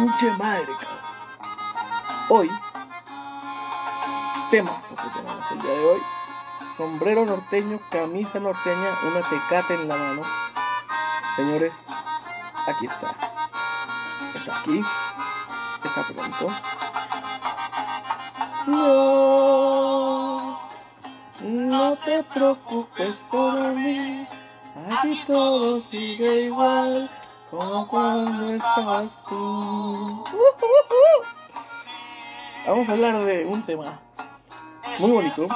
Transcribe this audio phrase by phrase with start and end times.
[0.00, 0.98] pinche madre, cabrón.
[2.30, 2.50] Hoy,
[4.50, 6.00] temazo que tenemos el día de hoy.
[6.76, 10.22] Sombrero norteño, camisa norteña, una tecate en la mano.
[11.36, 11.74] Señores,
[12.66, 13.14] aquí está.
[14.34, 14.82] Está aquí.
[15.84, 16.48] Está pronto.
[18.66, 20.60] No,
[21.42, 24.26] no te preocupes por mí.
[24.90, 27.10] Aquí todo sigue igual
[27.50, 30.24] como cuando estabas tú.
[32.66, 34.00] Vamos a hablar de un tema
[35.00, 35.48] muy bonito.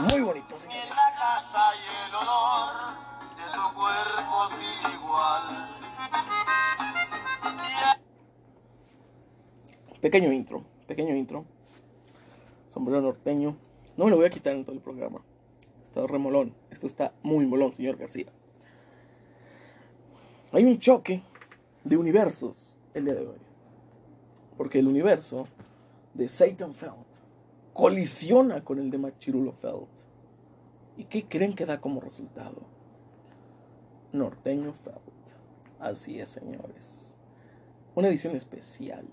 [0.00, 0.90] Muy bonito, señores.
[10.00, 11.44] Pequeño intro, pequeño intro.
[12.68, 13.56] Sombrero norteño.
[13.96, 15.20] No me lo voy a quitar en todo el programa.
[15.82, 16.54] Está remolón.
[16.70, 18.26] Esto está muy molón, señor García.
[20.50, 21.22] Hay un choque
[21.84, 23.36] de universos el día de hoy.
[24.56, 25.46] Porque el universo
[26.14, 26.94] de Satan Felt
[27.74, 30.06] colisiona con el de Machirulo Felt.
[30.96, 32.62] ¿Y qué creen que da como resultado?
[34.12, 34.98] Norteño Felt.
[35.78, 37.14] Así es, señores.
[37.94, 39.06] Una edición especial.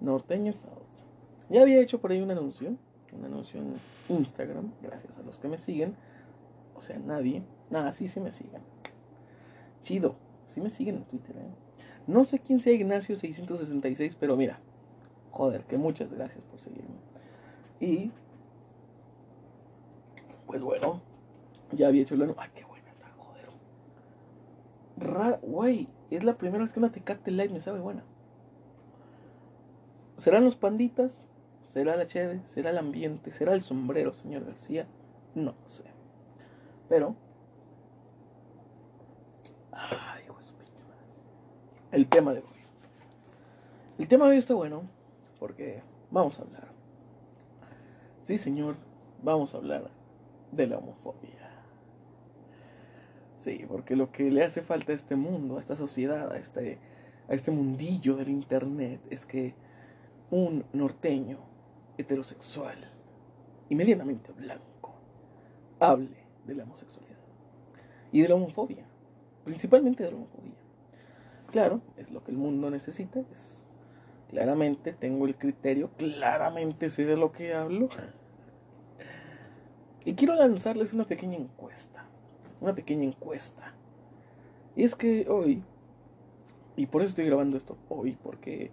[0.00, 1.50] Norteño Felt.
[1.50, 2.76] Ya había hecho por ahí un anuncio.
[3.12, 3.74] Un anuncio en
[4.08, 4.72] Instagram.
[4.80, 5.94] Gracias a los que me siguen.
[6.74, 7.42] O sea, nadie.
[7.68, 8.79] Nada, sí, sí me siguen.
[9.82, 10.16] Chido.
[10.46, 11.50] Sí me siguen en Twitter, ¿eh?
[12.06, 14.58] No sé quién sea Ignacio666, pero mira.
[15.30, 16.96] Joder, que muchas gracias por seguirme.
[17.78, 18.10] Y.
[20.46, 21.00] Pues bueno.
[21.72, 22.42] Ya había hecho el anuncio.
[22.42, 23.48] Ay, qué buena está, joder.
[24.96, 25.88] Rara, güey.
[26.10, 28.02] Es la primera vez que una Tecate Light me sabe buena.
[30.16, 31.28] ¿Serán los panditas?
[31.62, 32.40] ¿Será la cheve?
[32.44, 33.30] ¿Será el ambiente?
[33.30, 34.86] ¿Será el sombrero, señor García?
[35.36, 35.84] No sé.
[36.88, 37.14] Pero.
[39.72, 40.72] Ay, madre.
[41.92, 42.46] El tema de hoy.
[43.98, 44.82] El tema de hoy está bueno
[45.38, 46.68] porque vamos a hablar.
[48.20, 48.76] Sí, señor,
[49.22, 49.90] vamos a hablar
[50.52, 51.30] de la homofobia.
[53.36, 56.78] Sí, porque lo que le hace falta a este mundo, a esta sociedad, a este,
[57.28, 59.54] a este mundillo del internet, es que
[60.30, 61.38] un norteño
[61.96, 62.76] heterosexual
[63.68, 64.94] y medianamente blanco
[65.78, 66.16] hable
[66.46, 67.16] de la homosexualidad
[68.12, 68.84] y de la homofobia,
[69.44, 70.54] principalmente de la homofobia.
[71.50, 73.66] Claro, es lo que el mundo necesita, es
[74.28, 77.88] claramente tengo el criterio, claramente sé de lo que hablo.
[80.02, 82.06] Y quiero lanzarles una pequeña encuesta,
[82.62, 83.74] una pequeña encuesta.
[84.74, 85.62] Y es que hoy,
[86.74, 88.70] y por eso estoy grabando esto hoy, porque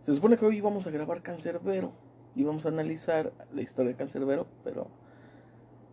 [0.00, 1.92] se supone que hoy vamos a grabar Cancerbero
[2.34, 4.86] y vamos a analizar la historia de Cancerbero, pero,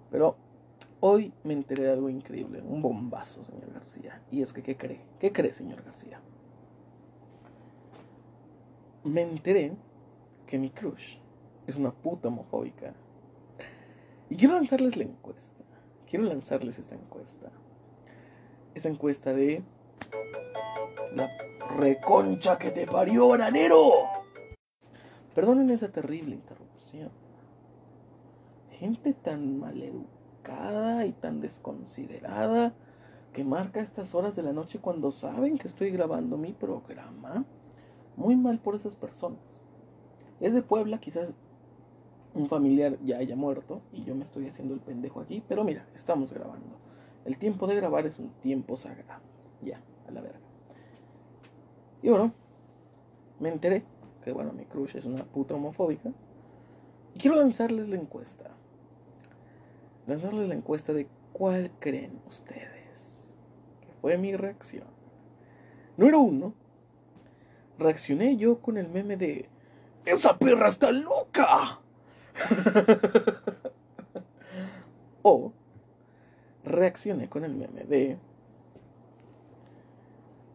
[0.09, 0.37] pero
[1.01, 4.21] hoy me enteré de algo increíble, un bombazo, señor García.
[4.31, 5.01] Y es que, ¿qué cree?
[5.19, 6.21] ¿Qué cree, señor García?
[9.03, 9.73] Me enteré
[10.45, 11.17] que mi crush
[11.67, 12.93] es una puta homofóbica.
[14.29, 15.63] Y quiero lanzarles la encuesta.
[16.07, 17.51] Quiero lanzarles esta encuesta.
[18.75, 19.63] Esta encuesta de
[21.15, 21.29] la
[21.77, 23.91] reconcha que te parió, bananero.
[25.33, 27.09] Perdonen esa terrible interrupción.
[28.71, 30.20] Gente tan maleducada
[31.05, 32.73] y tan desconsiderada
[33.33, 37.45] que marca estas horas de la noche cuando saben que estoy grabando mi programa.
[38.17, 39.61] Muy mal por esas personas.
[40.39, 41.33] Es de Puebla, quizás
[42.33, 45.85] un familiar ya haya muerto y yo me estoy haciendo el pendejo aquí, pero mira,
[45.95, 46.77] estamos grabando.
[47.25, 49.21] El tiempo de grabar es un tiempo sagrado.
[49.61, 50.39] Ya, a la verga.
[52.01, 52.33] Y bueno,
[53.39, 53.83] me enteré
[54.23, 56.11] que bueno, mi crush es una puta homofóbica.
[57.13, 58.51] Y quiero lanzarles la encuesta.
[60.07, 63.29] Lanzarles la encuesta de cuál creen ustedes
[63.81, 64.87] que fue mi reacción.
[65.97, 66.53] Número uno,
[67.77, 69.49] reaccioné yo con el meme de
[70.05, 71.79] ¡Esa perra está loca!
[75.21, 75.53] o
[76.63, 78.17] reaccioné con el meme de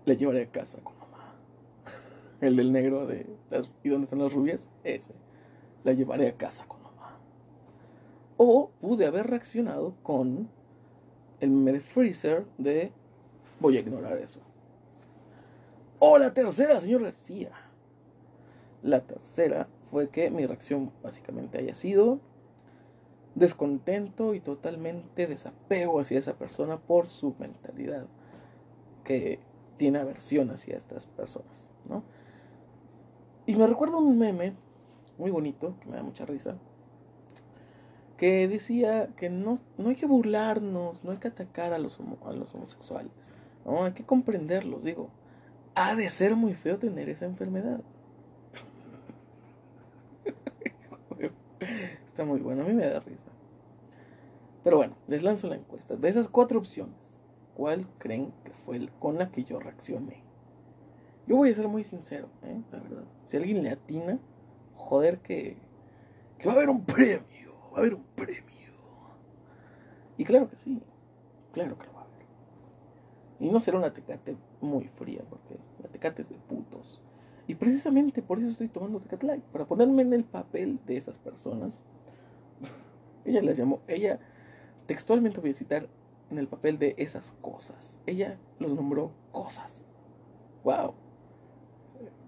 [0.04, 1.34] le llevaré a casa con mamá.
[2.40, 3.26] El del negro de
[3.82, 4.70] ¿y dónde están las rubias?
[4.84, 5.12] Ese.
[5.84, 6.85] La llevaré a casa con mamá.
[8.36, 10.48] O pude haber reaccionado con
[11.40, 12.92] el meme de Freezer de
[13.60, 14.40] voy a ignorar eso.
[15.98, 17.50] O la tercera, señor García.
[18.82, 22.20] La tercera fue que mi reacción básicamente haya sido
[23.34, 28.06] descontento y totalmente desapego hacia esa persona por su mentalidad
[29.04, 29.38] que
[29.76, 32.02] tiene aversión hacia estas personas, ¿no?
[33.44, 34.54] Y me recuerdo un meme
[35.18, 36.56] muy bonito, que me da mucha risa,
[38.16, 42.18] que decía que no, no hay que burlarnos, no hay que atacar a los, homo,
[42.26, 43.12] a los homosexuales,
[43.64, 43.84] ¿no?
[43.84, 45.10] Hay que comprenderlos, digo.
[45.74, 47.80] ha de ser muy feo tener esa enfermedad.
[52.06, 53.30] Está muy bueno, a mí me da risa.
[54.64, 55.94] Pero bueno, les lanzo la encuesta.
[55.94, 57.20] De esas cuatro opciones,
[57.54, 60.24] ¿cuál creen que fue con la que yo reaccioné?
[61.26, 62.60] Yo voy a ser muy sincero, ¿eh?
[62.72, 63.04] la verdad.
[63.24, 64.18] Si alguien le atina,
[64.74, 65.56] joder que,
[66.38, 67.45] que va a haber un premio,
[67.76, 68.42] va a haber un premio.
[70.16, 70.80] Y claro que sí,
[71.52, 72.26] claro que lo va a haber.
[73.38, 77.02] Y no será una tecate muy fría, porque la es de putos.
[77.46, 81.18] Y precisamente por eso estoy tomando Tecate Light, para ponerme en el papel de esas
[81.18, 81.78] personas.
[83.24, 84.18] ella las llamó, ella
[84.86, 85.88] textualmente voy a citar
[86.30, 88.00] en el papel de esas cosas.
[88.06, 89.84] Ella los nombró cosas.
[90.64, 90.94] Wow.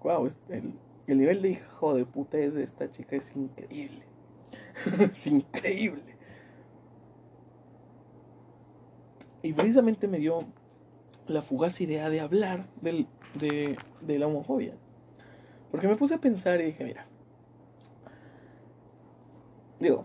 [0.02, 0.74] Wow, el,
[1.08, 4.07] el nivel de hijo de puta de esta chica es increíble.
[5.00, 6.02] es increíble.
[9.42, 10.44] Y precisamente me dio
[11.26, 13.06] la fugaz idea de hablar del,
[13.38, 14.74] de, de la homofobia.
[15.70, 17.06] Porque me puse a pensar y dije, mira,
[19.78, 20.04] digo,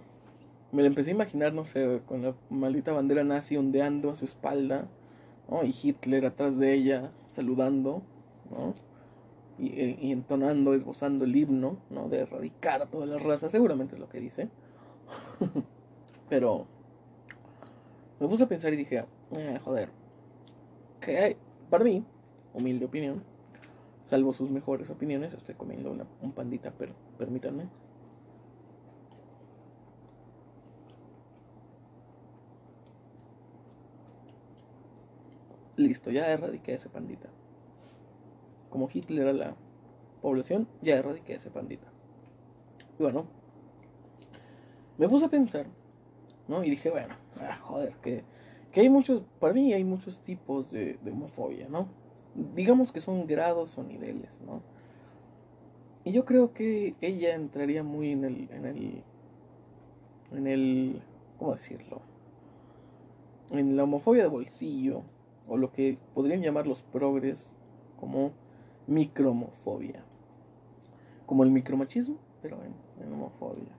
[0.72, 4.26] me la empecé a imaginar, no sé, con la maldita bandera nazi ondeando a su
[4.26, 4.88] espalda,
[5.50, 5.64] ¿no?
[5.64, 8.02] Y Hitler atrás de ella, saludando,
[8.52, 8.74] ¿no?
[9.58, 12.10] Y, eh, y, entonando, esbozando el himno, ¿no?
[12.10, 14.50] De erradicar a todas las razas, seguramente es lo que dice.
[16.30, 16.66] Pero
[18.20, 19.06] me puse a pensar y dije,
[19.38, 19.90] eh, joder,
[21.02, 21.38] que hay,
[21.70, 22.04] para mí,
[22.54, 23.24] humilde opinión,
[24.06, 27.68] salvo sus mejores opiniones, estoy comiendo una, un pandita, pero permítanme.
[35.76, 37.30] Listo, ya erradiqué ese pandita.
[38.70, 39.56] Como Hitler a la
[40.22, 41.88] población, ya erradiqué ese pandita.
[43.00, 43.26] Y bueno,
[44.98, 45.66] me puse a pensar,
[46.48, 46.64] ¿no?
[46.64, 48.24] Y dije, bueno, ah, joder, que,
[48.72, 51.88] que hay muchos, para mí hay muchos tipos de, de homofobia, ¿no?
[52.56, 54.62] digamos que son grados o niveles, ¿no?
[56.04, 59.04] Y yo creo que ella entraría muy en el, en el,
[60.32, 61.02] en el,
[61.38, 62.02] ¿cómo decirlo?
[63.52, 65.04] En la homofobia de bolsillo,
[65.48, 67.56] o lo que podrían llamar los progres
[68.00, 68.32] como
[68.88, 70.04] microhomofobia.
[71.26, 73.72] Como el micromachismo, pero en, homofobia.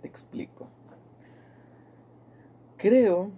[0.00, 0.68] Te explico.
[2.76, 3.30] Creo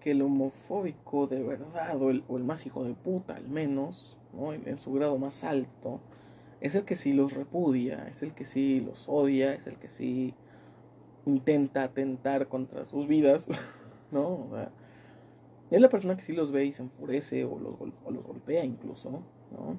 [0.00, 4.16] que el homofóbico de verdad, o el, más hijo de puta al menos,
[4.64, 6.00] en, su grado más alto,
[6.60, 9.88] es el que sí los repudia, es el que sí los odia, es el que
[9.88, 10.34] sí
[11.26, 13.48] intenta atentar contra sus vidas,
[14.10, 14.46] ¿no?
[15.70, 17.74] es la persona que sí los ve y se enfurece o los,
[18.04, 19.78] o los golpea incluso, ¿no?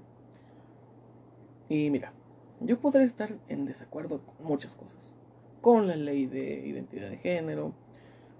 [1.67, 2.13] Y mira,
[2.59, 5.15] yo podré estar en desacuerdo con muchas cosas.
[5.61, 7.73] Con la ley de identidad de género,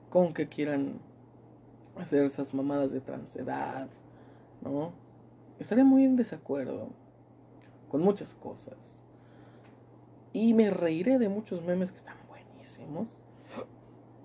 [0.10, 1.00] con que quieran
[1.98, 3.88] hacer esas mamadas de transedad,
[4.62, 4.94] ¿no?
[5.60, 6.89] Estaré muy en desacuerdo
[7.89, 9.01] con muchas cosas.
[10.31, 13.22] Y me reiré de muchos memes que están buenísimos.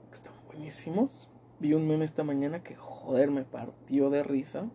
[0.08, 1.28] Que están buenísimos.
[1.58, 4.68] Vi un meme esta mañana que joder me partió de risa.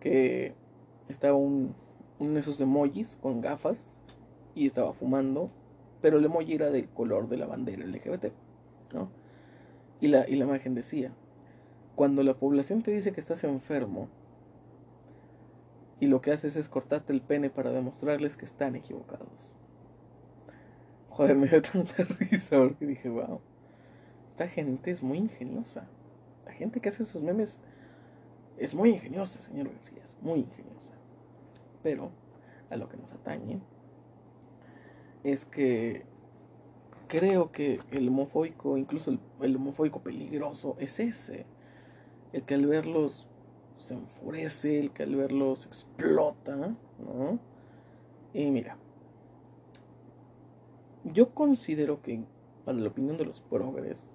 [0.00, 0.54] Que
[1.08, 1.74] estaba un,
[2.18, 3.92] un de esos emojis con gafas
[4.54, 5.50] y estaba fumando.
[6.02, 8.26] Pero el emoji era del color de la bandera LGBT,
[8.92, 9.08] ¿no?
[10.00, 11.12] Y la, y la imagen decía,
[11.94, 14.08] cuando la población te dice que estás enfermo
[16.00, 19.54] y lo que haces es cortarte el pene para demostrarles que están equivocados.
[21.10, 23.40] Joder, me dio tanta risa porque dije, wow,
[24.28, 25.86] esta gente es muy ingeniosa.
[26.44, 27.60] La gente que hace esos memes
[28.58, 30.94] es muy ingeniosa, señor García, es muy ingeniosa.
[31.84, 32.10] Pero
[32.70, 33.60] a lo que nos atañe
[35.24, 36.04] es que
[37.08, 41.46] creo que el homofóbico, incluso el, homofóbico peligroso, es ese
[42.32, 43.28] el que al verlos
[43.76, 47.38] se enfurece, el que al verlos explota, ¿no?
[48.32, 48.78] Y mira,
[51.04, 52.24] yo considero que
[52.64, 54.08] para la opinión de los progres,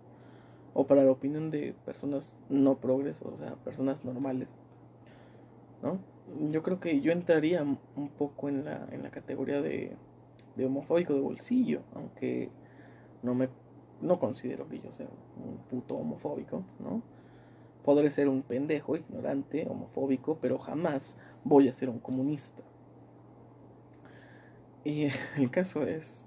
[0.73, 4.55] o para la opinión de personas no progres, o sea, personas normales,
[5.83, 5.99] ¿no?
[6.51, 9.95] Yo creo que yo entraría un poco en la, en la categoría de,
[10.57, 12.49] de homofóbico de bolsillo, aunque
[13.23, 13.47] no me
[14.01, 15.07] no considero que yo sea
[15.43, 17.01] un puto homofóbico, ¿no?
[17.83, 22.63] Podré ser un pendejo, ignorante, homofóbico, pero jamás voy a ser un comunista.
[24.83, 26.25] Y el caso es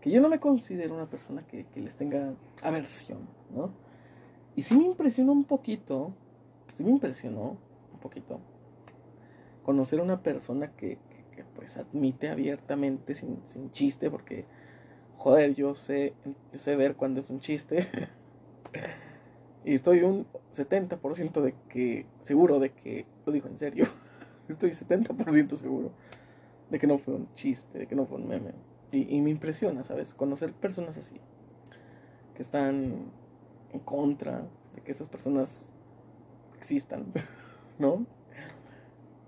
[0.00, 3.20] que yo no me considero una persona que, les tenga aversión,
[3.54, 3.70] ¿no?
[4.56, 6.12] Y sí me impresionó un poquito,
[6.74, 7.56] sí me impresionó
[7.92, 8.40] un poquito,
[9.64, 10.98] conocer a una persona que,
[11.54, 14.44] pues admite abiertamente, sin, sin, chiste, porque,
[15.16, 16.14] joder, yo sé,
[16.52, 17.88] yo sé ver cuando es un chiste.
[19.62, 23.84] Y estoy un 70% de que, seguro de que lo dijo en serio.
[24.48, 25.90] estoy 70% seguro
[26.70, 28.52] de que no fue un chiste, de que no fue un meme.
[28.90, 30.14] Y, y me impresiona, ¿sabes?
[30.14, 31.20] Conocer personas así,
[32.34, 33.10] que están
[33.72, 35.72] en contra de que esas personas
[36.56, 37.06] existan,
[37.78, 38.06] ¿no?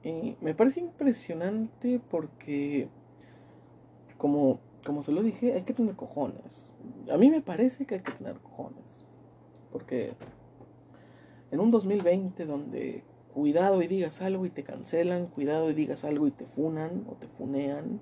[0.05, 2.89] Y me parece impresionante porque,
[4.19, 6.71] como, como se lo dije, hay que tener cojones.
[7.11, 9.05] A mí me parece que hay que tener cojones.
[9.71, 10.15] Porque
[11.53, 16.27] en un 2020 donde cuidado y digas algo y te cancelan, cuidado y digas algo
[16.27, 18.01] y te funan o te funean,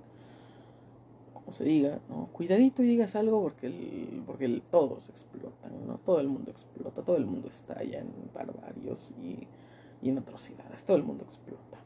[1.35, 2.29] como se diga, ¿no?
[2.33, 5.99] Cuidadito y digas algo porque, el, porque todos explotan, ¿no?
[5.99, 9.47] Todo el mundo explota, todo el mundo estalla en barbarios y
[10.09, 11.79] en atrocidades, todo el mundo explota.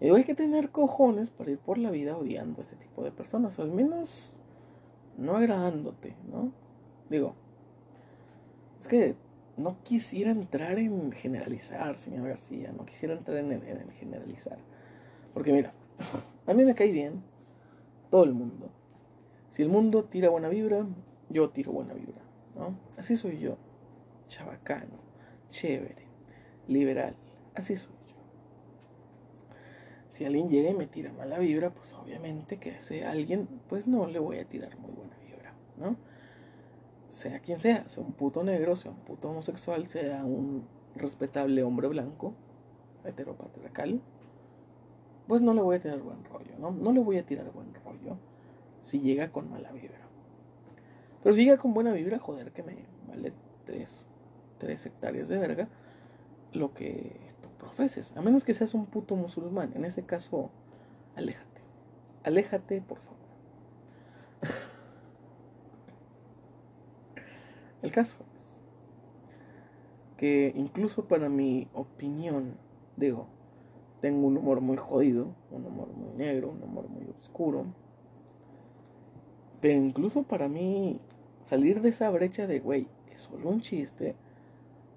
[0.00, 3.10] Y hay que tener cojones para ir por la vida odiando a ese tipo de
[3.10, 4.40] personas, o al menos
[5.18, 6.52] no agradándote, ¿no?
[7.10, 7.34] Digo,
[8.80, 9.14] es que
[9.58, 14.56] no quisiera entrar en generalizar, señor García, no quisiera entrar en, en, generalizar.
[15.34, 15.74] Porque mira,
[16.46, 17.22] a mí me cae bien
[18.10, 18.70] todo el mundo.
[19.50, 20.86] Si el mundo tira buena vibra,
[21.28, 22.22] yo tiro buena vibra,
[22.56, 22.74] ¿no?
[22.96, 23.58] Así soy yo,
[24.28, 24.96] chabacano,
[25.50, 26.06] chévere,
[26.68, 27.14] liberal,
[27.54, 27.99] así soy.
[30.20, 34.06] Si alguien llega y me tira mala vibra, pues obviamente que ese alguien, pues no
[34.06, 35.96] le voy a tirar muy buena vibra, ¿no?
[37.08, 41.88] sea quien sea, sea un puto negro, sea un puto homosexual, sea un respetable hombre
[41.88, 42.34] blanco,
[43.02, 44.02] heteropatriarcal,
[45.26, 46.70] pues no le voy a tener buen rollo, ¿no?
[46.70, 48.18] No le voy a tirar buen rollo
[48.82, 50.06] si llega con mala vibra.
[51.22, 52.76] Pero si llega con buena vibra, joder, que me
[53.08, 53.32] vale
[53.64, 54.06] tres,
[54.58, 55.68] tres hectáreas de verga
[56.52, 57.29] lo que
[57.70, 58.16] profeses.
[58.16, 59.72] A menos que seas un puto musulmán.
[59.74, 60.50] En ese caso,
[61.14, 61.60] aléjate.
[62.24, 63.20] Aléjate, por favor.
[67.82, 68.60] El caso es
[70.16, 72.56] que incluso para mi opinión,
[72.96, 73.28] digo,
[74.00, 77.66] tengo un humor muy jodido, un humor muy negro, un humor muy oscuro.
[79.60, 81.00] Pero incluso para mí
[81.40, 84.16] salir de esa brecha de, güey, es solo un chiste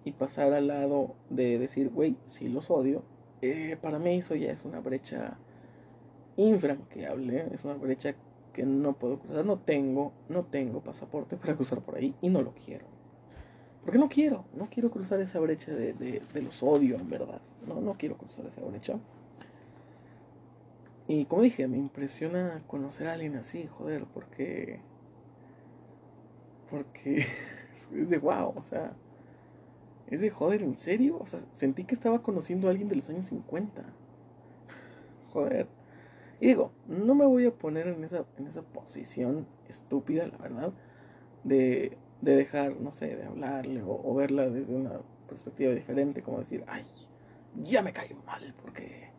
[0.05, 3.03] y pasar al lado de decir, güey, sí los odio,
[3.41, 5.37] eh, para mí eso ya es una brecha
[6.37, 8.15] infranqueable, es una brecha
[8.53, 12.41] que no puedo cruzar, no tengo, no tengo pasaporte para cruzar por ahí y no
[12.41, 12.85] lo quiero.
[13.83, 17.41] Porque no quiero, no quiero cruzar esa brecha de, de, los odios, en verdad.
[17.67, 18.97] No, no quiero cruzar esa brecha.
[21.07, 24.79] Y como dije, me impresiona conocer a alguien así, joder, porque.
[26.69, 27.25] Porque
[27.93, 28.93] es de wow, o sea.
[30.07, 31.17] Es de joder, ¿en serio?
[31.19, 33.83] O sea, sentí que estaba conociendo a alguien de los años 50.
[35.33, 35.67] joder.
[36.39, 40.73] Y digo, no me voy a poner en esa, en esa posición estúpida, la verdad,
[41.43, 46.63] de, de dejar, no sé, de hablarle o, verla desde una perspectiva diferente, como decir,
[46.67, 46.83] ay,
[47.61, 49.09] ya me cae mal porque,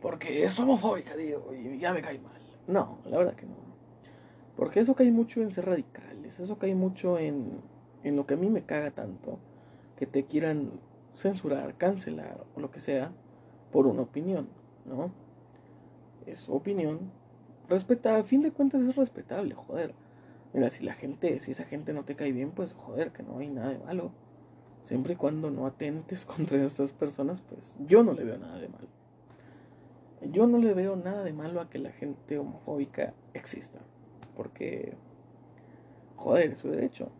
[0.00, 2.40] porque es homofóbica, digo, y ya me cae mal.
[2.66, 3.54] No, la verdad que no.
[4.56, 7.60] Porque eso cae mucho en ser radicales, eso cae mucho en,
[8.04, 9.38] en lo que a mí me caga tanto,
[10.00, 10.72] que te quieran
[11.14, 13.12] censurar, cancelar o lo que sea
[13.70, 14.48] por una opinión,
[14.86, 15.12] ¿no?
[16.26, 16.98] es su opinión.
[17.68, 19.94] Respeta, a fin de cuentas es respetable, joder.
[20.52, 23.38] Mira, si la gente, si esa gente no te cae bien, pues joder, que no
[23.38, 24.10] hay nada de malo.
[24.82, 28.68] Siempre y cuando no atentes contra estas personas, pues yo no le veo nada de
[28.68, 28.88] malo.
[30.32, 33.78] Yo no le veo nada de malo a que la gente homofóbica exista.
[34.36, 34.94] Porque,
[36.16, 37.10] joder, es su derecho.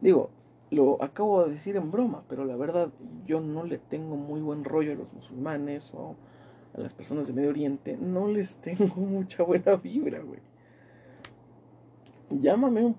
[0.00, 0.30] Digo,
[0.70, 2.90] lo acabo de decir en broma, pero la verdad
[3.26, 6.14] yo no le tengo muy buen rollo a los musulmanes o
[6.74, 10.40] a las personas de Medio Oriente, no les tengo mucha buena vibra, güey.
[12.30, 12.96] Llámame un,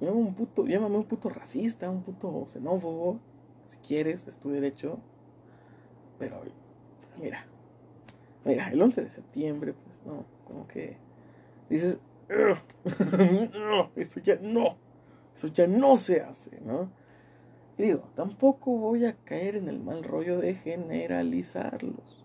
[0.00, 3.20] llámame un puto, llámame un puto racista, un puto xenófobo,
[3.66, 4.98] si quieres, es tu derecho.
[6.18, 6.40] Pero,
[7.20, 7.46] mira,
[8.44, 10.96] mira, el 11 de septiembre, pues no, como que
[11.70, 11.98] dices,
[13.96, 14.76] eso ya no,
[15.32, 16.90] eso ya no se hace, ¿no?
[17.76, 22.24] Y digo, tampoco voy a caer en el mal rollo de generalizarlos.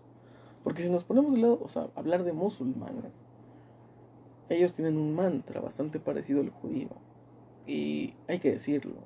[0.62, 3.12] Porque si nos ponemos de lado, o sea, hablar de musulmanes,
[4.48, 6.90] ellos tienen un mantra bastante parecido al judío.
[7.66, 8.96] Y hay que decirlo,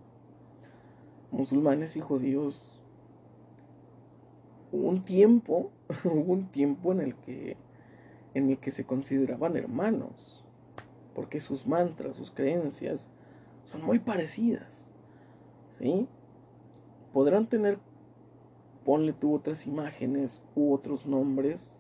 [1.31, 2.81] musulmanes y judíos,
[4.73, 5.71] hubo un tiempo,
[6.05, 7.57] hubo un tiempo en el que
[8.35, 10.43] en el que se consideraban hermanos,
[11.15, 13.09] porque sus mantras, sus creencias
[13.71, 14.91] son muy parecidas.
[15.79, 16.09] ¿Sí?
[17.15, 17.79] Podrán tener
[18.85, 21.79] ponle tú otras imágenes u otros nombres,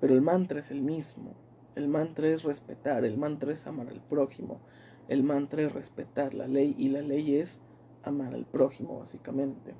[0.00, 1.32] pero el mantra es el mismo.
[1.74, 4.60] El mantra es respetar, el mantra es amar al prójimo,
[5.08, 7.60] el mantra es respetar la ley y la ley es
[8.02, 9.74] amar al prójimo básicamente.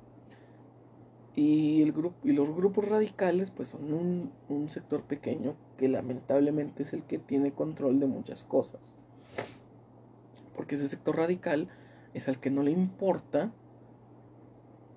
[1.35, 6.83] Y, el grupo, y los grupos radicales pues son un, un sector pequeño que lamentablemente
[6.83, 8.81] es el que tiene control de muchas cosas.
[10.55, 11.69] Porque ese sector radical
[12.13, 13.51] es al que no le importa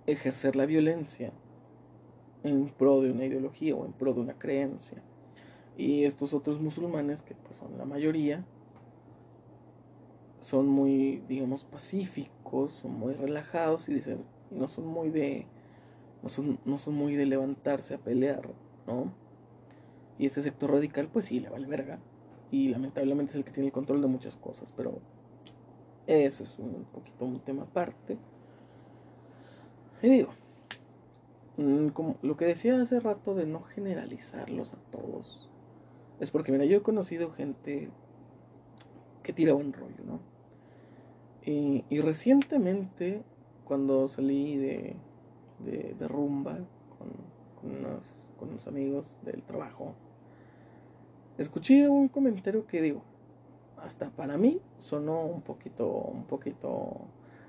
[0.07, 1.33] ejercer la violencia
[2.43, 5.03] en pro de una ideología o en pro de una creencia.
[5.77, 8.45] Y estos otros musulmanes, que pues son la mayoría,
[10.41, 15.47] son muy, digamos, pacíficos, son muy relajados y dicen, no son muy de,
[16.23, 18.43] no son, no son muy de levantarse a pelear,
[18.87, 19.13] ¿no?
[20.19, 21.99] Y este sector radical, pues sí, le vale verga.
[22.51, 25.01] Y lamentablemente es el que tiene el control de muchas cosas, pero
[26.07, 28.19] eso es un poquito un tema aparte.
[30.03, 30.31] Y digo,
[31.57, 35.49] mm, como lo que decía hace rato de no generalizarlos a todos,
[36.21, 37.89] es porque, mira, yo he conocido gente
[39.23, 40.21] que tira buen rollo, ¿no?
[41.45, 43.23] Y, recientemente,
[43.65, 44.97] cuando salí de,
[45.59, 46.59] de, rumba
[46.97, 47.09] con,
[47.61, 49.95] con, unos, con unos amigos del trabajo,
[51.39, 53.03] escuché un comentario que digo,
[53.77, 57.01] hasta para mí sonó un poquito, un poquito,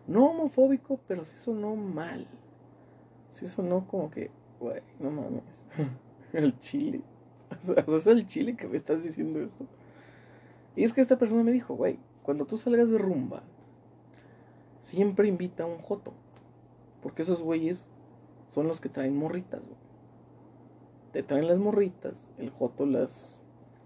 [0.07, 2.27] no homofóbico, pero sí sonó mal.
[3.33, 5.65] Sí sonó como que, güey, no mames,
[6.33, 7.01] el chile.
[7.51, 9.65] O sea, es el chile que me estás diciendo esto.
[10.75, 13.43] Y es que esta persona me dijo, güey, cuando tú salgas de rumba,
[14.79, 16.13] siempre invita a un joto.
[17.01, 17.89] Porque esos güeyes
[18.47, 19.79] son los que traen morritas, güey.
[21.11, 23.39] Te traen las morritas, el joto las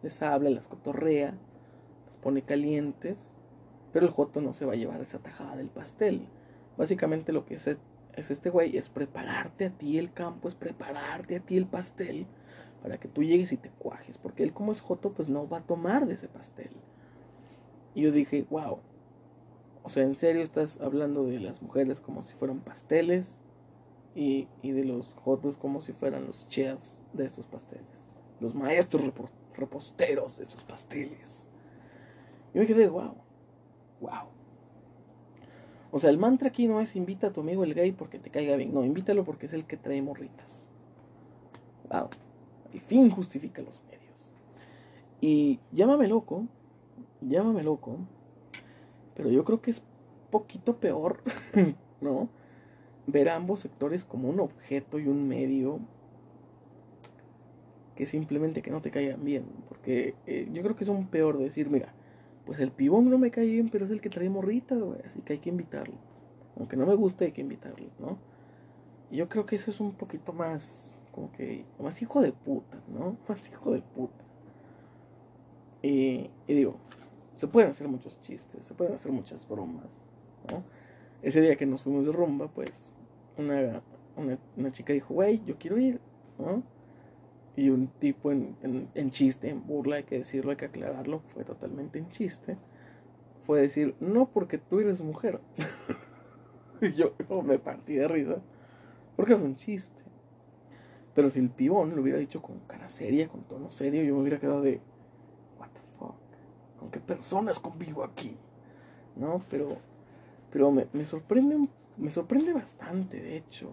[0.03, 1.33] les habla, las cotorrea
[2.27, 3.33] pone calientes,
[3.93, 6.27] pero el Joto no se va a llevar esa tajada del pastel.
[6.77, 7.77] Básicamente lo que es,
[8.17, 12.25] es este güey es prepararte a ti el campo, es prepararte a ti el pastel
[12.81, 15.59] para que tú llegues y te cuajes, porque él como es Joto pues no va
[15.59, 16.71] a tomar de ese pastel.
[17.93, 18.79] Y yo dije, wow,
[19.83, 23.38] o sea, en serio estás hablando de las mujeres como si fueran pasteles
[24.15, 28.08] y, y de los Jotos como si fueran los chefs de estos pasteles,
[28.39, 29.13] los maestros
[29.56, 31.47] reposteros de esos pasteles.
[32.53, 33.13] Yo me quedé, wow,
[34.01, 34.37] wow.
[35.91, 38.30] O sea, el mantra aquí no es invita a tu amigo el gay porque te
[38.30, 38.73] caiga bien.
[38.73, 40.62] No, invítalo porque es el que trae morritas.
[41.89, 42.10] Wow.
[42.73, 44.34] El fin justifica los medios.
[45.21, 46.45] Y llámame loco,
[47.21, 47.97] llámame loco,
[49.15, 49.82] pero yo creo que es
[50.30, 51.21] poquito peor,
[52.02, 52.30] ¿no?
[53.08, 55.80] Ver a ambos sectores como un objeto y un medio
[57.95, 59.45] que simplemente que no te caigan bien.
[59.69, 61.93] Porque eh, yo creo que es un peor decir, mira,
[62.47, 65.19] pues el pibón no me cae bien, pero es el que trae morrita, güey, así
[65.19, 65.95] que hay que invitarlo.
[66.55, 68.17] Aunque no me guste, hay que invitarlo, ¿no?
[69.12, 72.77] Y yo creo que eso es un poquito más, como que, más hijo de puta,
[72.88, 73.17] ¿no?
[73.27, 74.23] Más hijo de puta.
[75.83, 76.77] Y, digo,
[77.36, 79.99] se pueden hacer muchos chistes, se pueden hacer muchas bromas,
[80.49, 80.63] ¿no?
[81.21, 82.93] Ese día que nos fuimos de rumba, pues,
[83.38, 83.81] una,
[84.15, 85.99] una, una chica dijo, güey, yo quiero ir,
[86.39, 86.63] ¿no?
[87.58, 88.56] Y un tipo en,
[88.93, 92.56] en, chiste, en burla, hay que decirlo, hay que aclararlo, fue totalmente en chiste,
[93.48, 95.41] fue decir, no porque tú eres mujer.
[96.82, 98.36] y yo, me partí de risa,
[99.15, 100.00] porque fue un chiste.
[101.15, 104.22] Pero si el pibón lo hubiera dicho con cara seria, con tono serio, yo me
[104.22, 104.80] hubiera quedado de,
[105.58, 106.15] what the fuck,
[106.80, 108.38] ¿con qué personas convivo aquí?
[109.15, 109.41] ¿No?
[109.50, 109.78] Pero,
[110.52, 111.67] pero me, me sorprende,
[111.98, 113.72] me sorprende bastante, de hecho,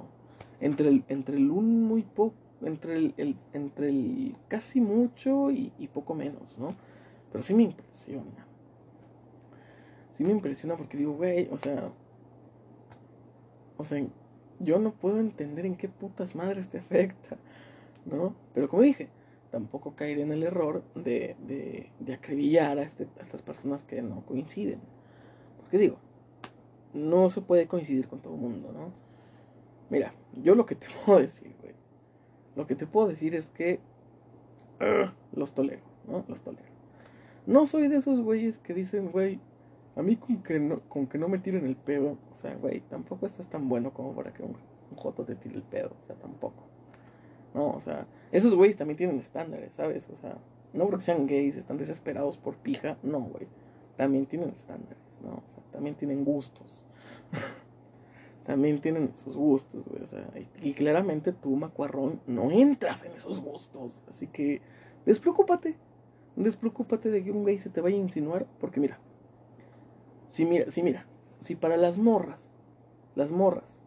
[0.59, 6.59] entre entre el un muy poco entre el, entre el casi mucho y, poco menos,
[6.59, 6.75] ¿no?
[7.33, 8.47] Pero sí me impresiona.
[10.13, 11.91] Sí me impresiona porque digo, güey, o sea,
[13.77, 14.05] o sea,
[14.61, 17.37] yo no puedo entender en qué putas madres te afecta,
[18.05, 18.35] ¿no?
[18.55, 19.09] Pero como dije,
[19.51, 24.03] tampoco caer en el error de, de, de acribillar a, este, a estas personas que
[24.03, 24.81] no coinciden.
[25.59, 25.97] Porque digo,
[26.93, 28.93] no se puede coincidir con todo el mundo, ¿no?
[29.91, 31.75] Mira, yo lo que te puedo decir, güey,
[32.57, 33.81] lo que te puedo decir es que
[34.81, 36.25] ah, los tolero, ¿no?
[36.29, 36.75] Los tolero.
[37.47, 39.39] No soy de esos güeyes que dicen, güey,
[39.97, 42.81] a mí con que no, con que no me tiren el pedo, o sea, güey,
[42.81, 44.57] tampoco estás tan bueno como para que un,
[44.97, 46.65] joto te tire el pedo, o sea, tampoco.
[47.53, 50.09] No, o sea, esos güeyes también tienen estándares, ¿sabes?
[50.11, 50.39] O sea,
[50.73, 53.47] no porque sean gays, están desesperados por pija, no, güey.
[53.97, 55.31] También tienen estándares, ¿no?
[55.31, 56.85] O sea, también tienen gustos.
[58.45, 60.03] también tienen sus gustos, güey.
[60.03, 60.29] O sea,
[60.63, 64.03] y, claramente tú, macuarrón, no entras en esos gustos.
[64.09, 64.61] Así que
[65.07, 65.77] despreocúpate.
[66.37, 68.47] Despreocúpate de que un güey se te vaya a insinuar.
[68.61, 68.99] Porque mira,
[70.27, 71.07] si mira, si mira,
[71.41, 72.53] si para las morras,
[73.15, 73.79] las morras,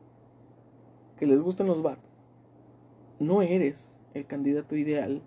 [1.17, 2.25] que les gustan los vatos,
[3.19, 5.21] no eres el candidato ideal,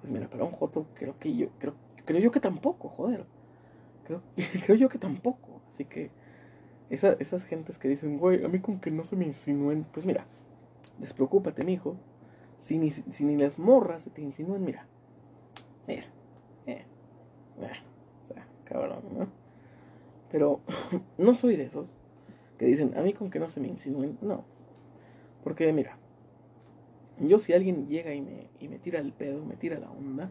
[0.00, 3.26] pues mira, para un joto creo que yo, creo, creo yo que tampoco, joder.
[4.04, 4.22] Creo,
[4.66, 5.62] creo yo que tampoco.
[5.70, 6.10] Así que
[6.92, 10.26] esas gentes que dicen, güey, a mí con que no se me insinúen, pues mira,
[10.98, 11.96] despreocúpate, mijo.
[12.58, 14.86] Si ni, si ni las morras se te insinúan, mira,
[15.88, 16.04] mira,
[16.66, 16.84] eh,
[17.56, 17.72] eh,
[18.30, 19.26] o sea, cabrón, ¿no?
[20.30, 20.60] Pero
[21.18, 21.98] no soy de esos
[22.58, 24.44] que dicen, a mí con que no se me insinúen, no.
[25.42, 25.96] Porque mira,
[27.18, 30.30] yo si alguien llega y me, y me tira el pedo, me tira la onda,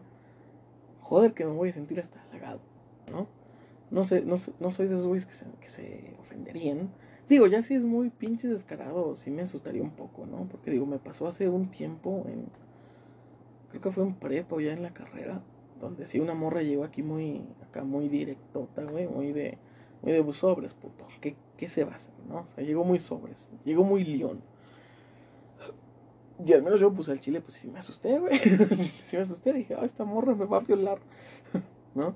[1.00, 2.60] joder que me voy a sentir hasta halagado,
[3.10, 3.26] ¿no?
[3.92, 6.90] No sé, no, no soy de esos güeyes que se, que se ofenderían.
[7.28, 10.48] Digo, ya si es muy pinche descarado, sí me asustaría un poco, ¿no?
[10.50, 12.46] Porque digo, me pasó hace un tiempo en,
[13.68, 15.42] creo que fue en prepa o ya en la carrera,
[15.78, 19.58] donde sí una morra llegó aquí muy, acá muy directota, güey, muy de,
[20.00, 21.06] muy de sobres, puto.
[21.20, 22.40] ¿Qué, ¿Qué se va a hacer, no?
[22.40, 24.40] O sea, llegó muy sobres, llegó muy león.
[26.44, 28.38] Y al menos yo puse al chile, pues sí me asusté, güey.
[29.02, 30.98] sí me asusté, dije, ah, esta morra me va a violar,
[31.94, 32.14] ¿no?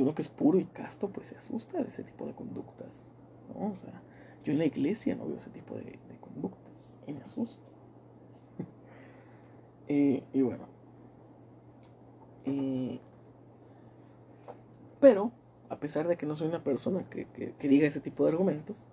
[0.00, 3.10] Y uno que es puro y casto, pues se asusta de ese tipo de conductas.
[3.54, 4.00] O sea,
[4.44, 7.62] yo en la iglesia no veo ese tipo de, conductas y me asusto.
[9.86, 10.64] y, y, bueno.
[12.46, 12.98] Y,
[15.00, 15.32] pero,
[15.68, 18.30] a pesar de que no soy una persona que, que, que diga ese tipo de
[18.30, 18.88] argumentos,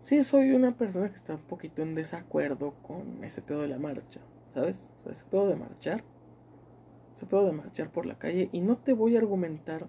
[0.00, 3.78] sí soy una persona que está un poquito en desacuerdo con ese pedo de la
[3.78, 4.22] marcha,
[4.54, 4.90] ¿sabes?
[4.96, 6.02] O sea, ese pedo de marchar,
[7.14, 9.86] ese pedo de marchar por la calle y no te voy a argumentar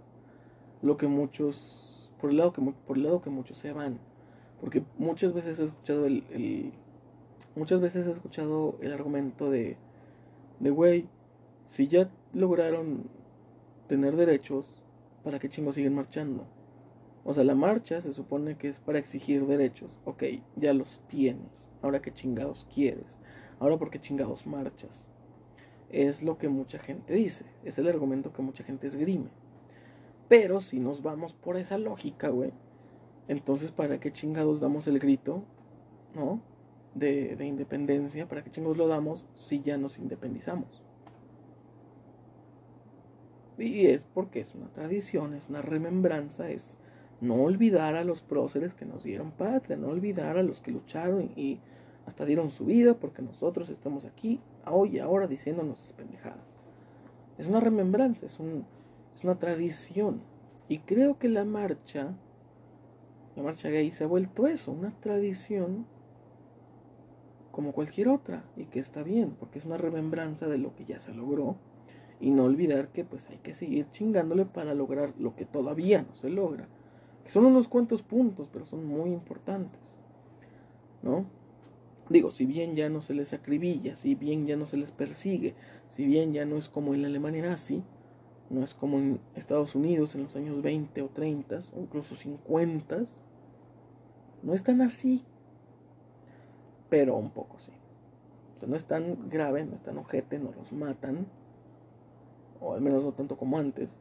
[0.82, 4.00] lo que muchos, por el lado que, por el lado que muchos se van,
[4.62, 6.74] porque muchas veces he escuchado el,
[7.56, 9.78] muchas veces he escuchado el argumento de,
[10.60, 11.08] de güey,
[11.68, 13.10] si ya lograron
[13.88, 14.82] tener derechos,
[15.24, 16.46] ¿para qué chingos siguen marchando?
[17.28, 20.00] O sea, la marcha se supone que es para exigir derechos.
[20.06, 20.24] Ok,
[20.56, 21.72] ya los tienes.
[21.82, 23.18] Ahora qué chingados quieres.
[23.60, 25.10] Ahora por qué chingados marchas.
[25.90, 27.46] Es lo que mucha gente dice.
[27.64, 29.30] Es el argumento que mucha gente esgrime.
[30.28, 32.52] Pero si nos vamos por esa lógica, güey.
[33.28, 35.44] Entonces, ¿para qué chingados damos el grito?
[36.14, 36.42] ¿No?
[36.94, 38.28] De, de independencia.
[38.28, 40.84] ¿Para qué chingados lo damos si ya nos independizamos?
[43.58, 46.78] Y es porque es una tradición, es una remembranza, es
[47.22, 51.32] no olvidar a los próceres que nos dieron patria, no olvidar a los que lucharon
[51.36, 51.60] y
[52.06, 56.46] hasta dieron su vida porque nosotros estamos aquí hoy y ahora diciéndonos esas pendejadas.
[57.38, 58.66] Es una remembranza, es, un,
[59.16, 60.22] es una tradición.
[60.68, 62.16] Y creo que la marcha,
[63.36, 65.88] la marcha gay se ha vuelto eso, una tradición
[67.52, 71.00] como cualquier otra y que está bien porque es una remembranza de lo que ya
[71.00, 71.56] se logró
[72.20, 76.16] y no olvidar que pues hay que seguir chingándole para lograr lo que todavía no
[76.16, 76.68] se logra
[77.30, 79.96] son unos cuantos puntos, pero son muy importantes.
[81.02, 81.26] ¿No?
[82.10, 85.56] Digo, si bien ya no se les acribilla, si bien ya no se les persigue,
[85.90, 87.84] si bien ya no es como en la Alemania nazi,
[88.50, 93.04] no es como en Estados Unidos en los años 20 o 30 o incluso 50,
[94.44, 95.24] no es tan así,
[96.90, 97.72] pero un poco sí.
[98.56, 101.26] O sea, no es tan grave, no es tan ojete, no los matan,
[102.62, 104.00] o al menos no tanto como antes,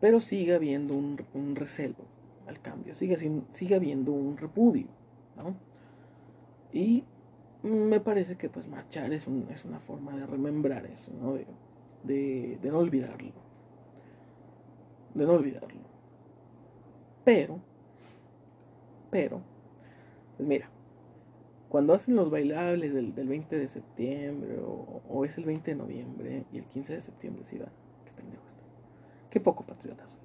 [0.00, 2.04] pero sigue habiendo un, un recelo,
[2.46, 3.16] al cambio, sigue,
[3.52, 4.86] sigue habiendo un repudio,
[5.36, 5.54] ¿no?
[6.72, 7.04] Y
[7.62, 11.34] me parece que pues marchar es, un, es una forma de remembrar eso, ¿no?
[11.34, 11.46] De,
[12.02, 13.43] de, de no olvidarlo.
[15.14, 15.80] De no olvidarlo.
[17.24, 17.60] Pero,
[19.10, 19.40] pero,
[20.36, 20.68] pues mira,
[21.68, 25.76] cuando hacen los bailables del, del 20 de septiembre o, o, es el 20 de
[25.76, 27.66] noviembre y el 15 de septiembre, sí va,
[28.04, 28.62] qué pendejo esto.
[29.30, 30.18] Qué poco patriotas.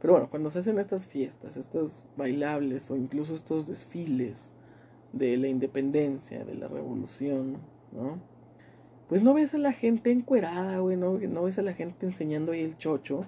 [0.00, 4.54] Pero bueno, cuando se hacen estas fiestas, estos bailables o incluso estos desfiles
[5.12, 7.58] de la independencia, de la revolución,
[7.92, 8.18] ¿no?
[9.08, 12.52] Pues no ves a la gente encuerada, güey, no, no ves a la gente enseñando
[12.52, 13.26] ahí el chocho,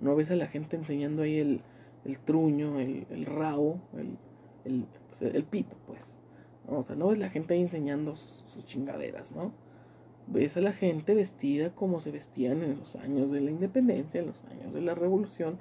[0.00, 1.60] no ves a la gente enseñando ahí el,
[2.04, 4.16] el truño, el, el rao, el,
[4.64, 6.00] el, pues, el, pito, pues.
[6.68, 6.78] ¿no?
[6.78, 9.52] O sea, no ves la gente ahí enseñando sus, sus chingaderas, ¿no?
[10.28, 14.26] Ves a la gente vestida como se vestían en los años de la independencia, en
[14.26, 15.58] los años de la revolución,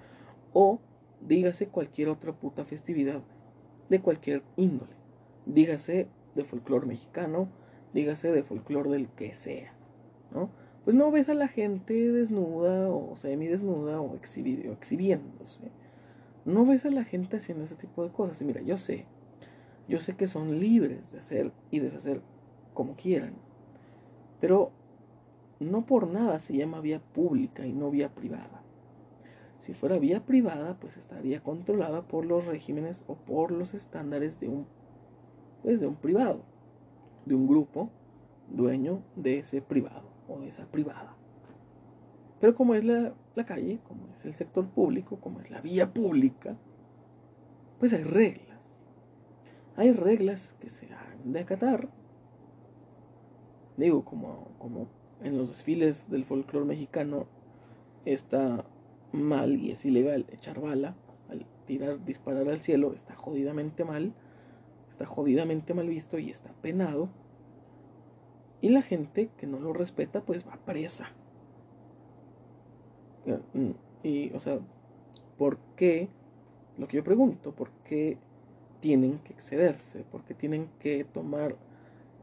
[0.54, 0.80] o
[1.22, 3.22] dígase cualquier otra puta festividad
[3.90, 4.94] de cualquier índole.
[5.46, 7.48] Dígase de folclore mexicano,
[7.94, 9.74] dígase de folclore del que sea,
[10.32, 10.50] ¿no?
[10.86, 15.72] Pues no ves a la gente desnuda o semidesnuda o exhibiéndose.
[16.46, 18.40] No ves a la gente haciendo ese tipo de cosas.
[18.40, 19.08] Y mira, yo sé,
[19.88, 22.22] yo sé que son libres de hacer y deshacer
[22.76, 23.34] como quieran.
[24.40, 24.70] Pero
[25.60, 28.62] no por nada se llama vía pública y no vía privada.
[29.58, 34.50] Si fuera vía privada, pues estaría controlada por los regímenes o por los estándares de
[34.50, 34.68] un,
[35.64, 36.44] pues de un privado,
[37.26, 37.90] de un grupo
[38.52, 41.16] dueño de ese privado o de esa privada.
[42.40, 45.94] Pero como es la, la calle, como es el sector público, como es la vía
[45.94, 46.56] pública,
[47.80, 48.84] pues hay reglas.
[49.76, 51.90] Hay reglas que se han de acatar
[53.78, 54.88] digo, como, como
[55.22, 57.28] en los desfiles del folclore mexicano
[58.06, 58.66] está
[59.12, 60.96] mal y es ilegal echar bala,
[61.30, 64.14] al tirar, disparar al cielo, está jodidamente mal,
[64.90, 67.10] está jodidamente mal visto y está penado.
[68.66, 71.12] Y la gente que no lo respeta, pues va presa.
[74.02, 74.58] Y, o sea,
[75.38, 76.08] ¿por qué?
[76.80, 78.18] Lo que yo pregunto, ¿por qué
[78.80, 80.04] tienen que excederse?
[80.12, 81.56] ¿Por qué tienen que tomar,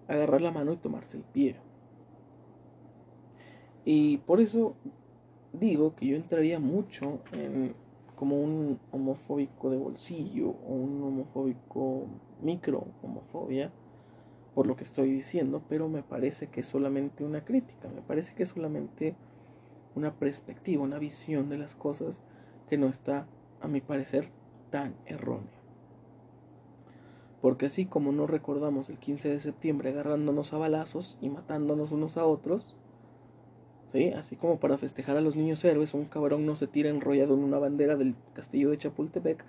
[0.09, 1.55] agarrar la mano y tomarse el pie?
[3.85, 4.75] Y por eso
[5.53, 7.73] digo que yo entraría mucho en
[8.17, 12.07] como un homofóbico de bolsillo o un homofóbico
[12.41, 13.71] micro homofobia
[14.55, 18.35] por lo que estoy diciendo, pero me parece que es solamente una crítica, me parece
[18.35, 19.15] que es solamente
[19.95, 22.21] una perspectiva, una visión de las cosas
[22.69, 23.27] que no está,
[23.61, 24.27] a mi parecer,
[24.71, 25.61] tan errónea.
[27.41, 32.17] Porque así como no recordamos el 15 de septiembre agarrándonos a balazos y matándonos unos
[32.17, 32.77] a otros,
[34.17, 37.41] Así como para festejar a los niños héroes, un cabrón no se tira enrollado en
[37.41, 39.45] una bandera del castillo de Chapultepec.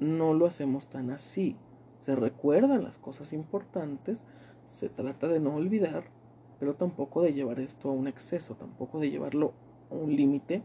[0.00, 1.54] No lo hacemos tan así.
[2.04, 4.22] Se recuerdan las cosas importantes,
[4.66, 6.04] se trata de no olvidar,
[6.60, 9.54] pero tampoco de llevar esto a un exceso, tampoco de llevarlo
[9.90, 10.62] a un límite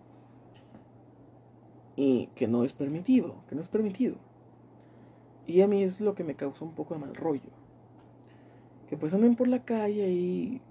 [1.95, 4.17] y que no es permitido, que no es permitido.
[5.47, 7.51] Y a mí es lo que me causa un poco de mal rollo.
[8.89, 10.61] Que pues anden por la calle y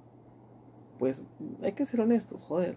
[0.98, 1.22] pues
[1.62, 2.76] hay que ser honestos, joder.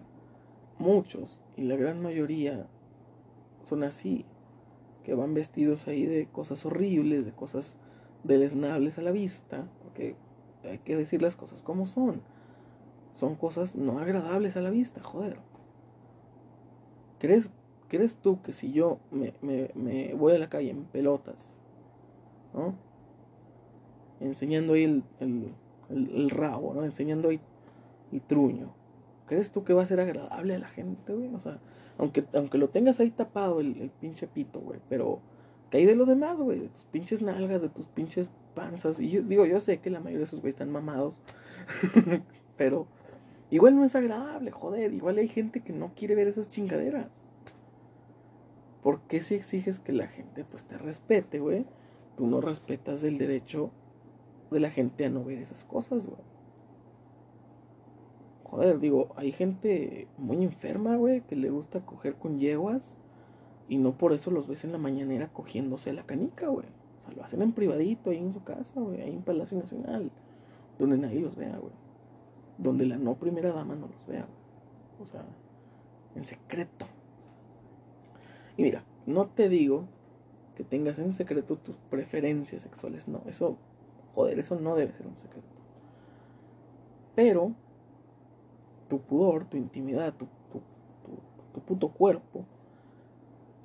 [0.78, 2.66] Muchos, y la gran mayoría,
[3.64, 4.24] son así,
[5.04, 7.76] que van vestidos ahí de cosas horribles, de cosas
[8.24, 10.16] deleznables a la vista, porque
[10.64, 12.20] hay que decir las cosas como son.
[13.14, 15.36] Son cosas no agradables a la vista, joder.
[17.18, 17.50] ¿Crees,
[17.88, 21.58] ¿crees tú que si yo me, me, voy a la calle en pelotas,
[22.54, 22.74] ¿no?
[24.20, 25.54] Enseñando ahí el, el,
[25.90, 26.84] el rabo, ¿no?
[26.84, 27.40] Enseñando ahí
[28.12, 28.72] y truño.
[29.26, 31.34] ¿Crees tú que va a ser agradable a la gente, güey?
[31.34, 31.58] O sea,
[31.98, 35.20] aunque, aunque lo tengas ahí tapado el, pinche pito, güey, pero
[35.72, 39.00] que hay de lo demás, güey, de tus pinches nalgas, de tus pinches panzas.
[39.00, 41.22] Y yo digo, yo sé que la mayoría de esos güeyes están mamados,
[42.58, 42.86] pero
[43.50, 47.26] igual no es agradable, joder, igual hay gente que no quiere ver esas chingaderas.
[48.82, 51.64] ¿Por qué si exiges que la gente pues te respete, güey?
[52.18, 53.70] Tú no respetas el derecho
[54.50, 56.20] de la gente a no ver esas cosas, güey
[58.52, 62.98] joder, digo, hay gente muy enferma, güey, que le gusta coger con yeguas
[63.68, 66.66] y no por eso los ves en la mañanera cogiéndose la canica, güey.
[66.98, 70.10] O sea, lo hacen en privadito, ahí en su casa, güey, ahí en Palacio Nacional,
[70.78, 71.72] donde nadie los vea, güey.
[72.58, 75.02] Donde la no primera dama no los vea, güey.
[75.02, 75.24] O sea,
[76.14, 76.86] en secreto.
[78.56, 79.84] Y mira, no te digo
[80.56, 83.56] que tengas en secreto tus preferencias sexuales, no, eso,
[84.14, 85.48] joder, eso no debe ser un secreto.
[87.14, 87.52] Pero
[88.88, 90.26] tu pudor, tu intimidad, tu,
[91.54, 92.44] tu, puto cuerpo,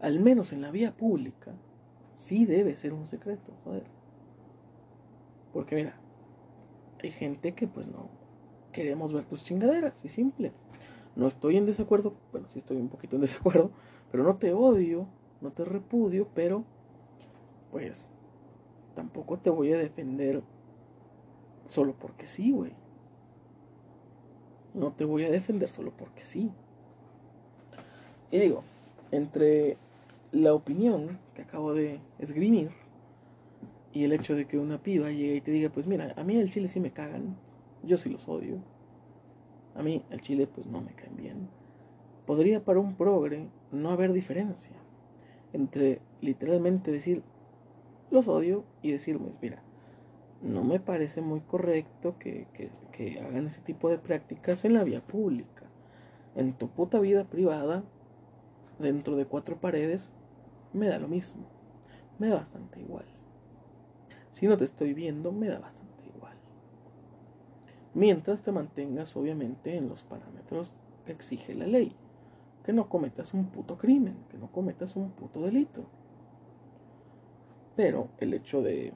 [0.02, 1.54] al menos en la vía pública,
[2.14, 3.84] sí debe ser un secreto, joder.
[5.54, 5.96] Porque mira,
[7.02, 8.10] hay gente que pues no
[8.72, 10.52] queremos ver tus chingaderas, y simple.
[11.16, 13.72] No estoy en desacuerdo, bueno, sí estoy un poquito en desacuerdo,
[14.12, 15.08] pero no te odio,
[15.42, 16.64] no te repudio, pero
[17.72, 18.12] pues
[18.94, 20.44] tampoco te voy a defender
[21.70, 22.74] solo porque sí, güey.
[24.74, 26.52] No te voy a defender solo porque sí.
[28.30, 28.64] Y digo,
[29.12, 29.78] entre
[30.32, 32.72] la opinión que acabo de esgrimir
[33.94, 36.36] y el hecho de que una piba llegue y te diga, pues mira, a mí
[36.36, 37.38] el chile sí me cagan,
[37.84, 38.58] yo sí los odio,
[39.76, 41.50] a mí el chile pues no me caen bien,
[42.26, 44.76] podría para un progre no haber diferencia
[45.54, 47.24] entre literalmente decir
[48.12, 49.62] los odio y decir, pues mira,
[50.42, 52.48] no me parece muy correcto que,
[53.22, 55.64] hagan ese tipo de prácticas en la vía pública.
[56.36, 57.84] En tu puta vida privada,
[58.80, 60.14] dentro de cuatro paredes,
[60.74, 61.46] me da lo mismo.
[62.20, 63.06] Me da bastante igual.
[64.32, 66.36] Si no te estoy viendo, me da bastante igual.
[67.94, 71.96] Mientras te mantengas, obviamente, en los parámetros que exige la ley.
[72.64, 75.86] Que no cometas un puto crimen, que no cometas un puto delito.
[77.76, 78.94] Pero el hecho de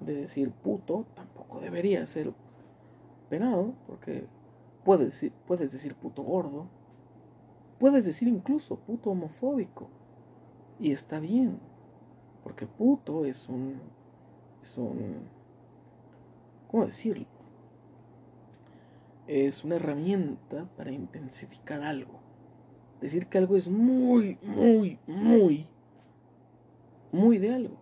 [0.00, 2.32] de decir puto tampoco debería ser
[3.28, 4.26] penado, porque
[4.84, 6.66] puedes puedes decir puto gordo,
[7.78, 9.88] puedes decir incluso puto homofóbico,
[10.80, 11.58] y está bien,
[12.42, 13.80] porque puto es un,
[14.62, 15.16] es un,
[16.70, 17.26] ¿cómo decirlo?
[19.26, 22.20] Es una herramienta para intensificar algo.
[23.00, 25.66] Decir que algo es muy, muy, muy,
[27.12, 27.76] muy de algo.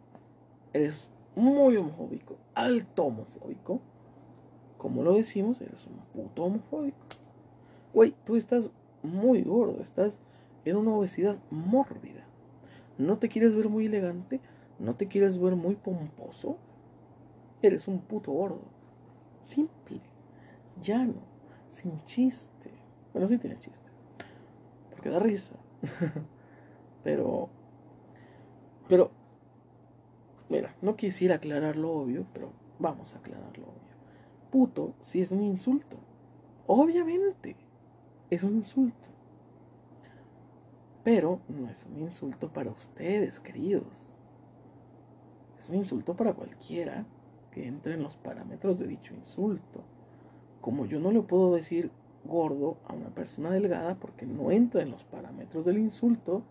[0.72, 3.80] Es muy homofóbico, alto homofóbico,
[4.78, 6.98] como lo decimos, eres un puto homofóbico.
[7.94, 8.70] Güey, tú estás
[9.06, 10.20] muy gordo, estás
[10.64, 12.24] en una obesidad mórbida.
[12.98, 14.40] No te quieres ver muy elegante,
[14.78, 16.58] no te quieres ver muy pomposo.
[17.62, 18.62] Eres un puto gordo.
[19.40, 20.00] Simple,
[20.80, 21.22] llano,
[21.70, 22.70] sin chiste.
[23.12, 23.88] Bueno, sí tiene chiste.
[24.90, 25.56] Porque da risa.
[27.04, 27.48] pero.
[28.88, 29.10] Pero.
[30.48, 33.96] Mira, no quisiera aclarar lo obvio, pero vamos a aclarar lo obvio.
[34.50, 35.98] Puto sí es un insulto.
[36.66, 37.56] Obviamente.
[38.28, 39.08] Es un insulto.
[41.04, 44.16] Pero no es un insulto para ustedes, queridos.
[45.58, 47.06] Es un insulto para cualquiera
[47.52, 49.84] que entre en los parámetros de dicho insulto.
[50.60, 51.92] Como yo no le puedo decir
[52.24, 56.42] gordo a una persona delgada porque no entra en los parámetros del insulto,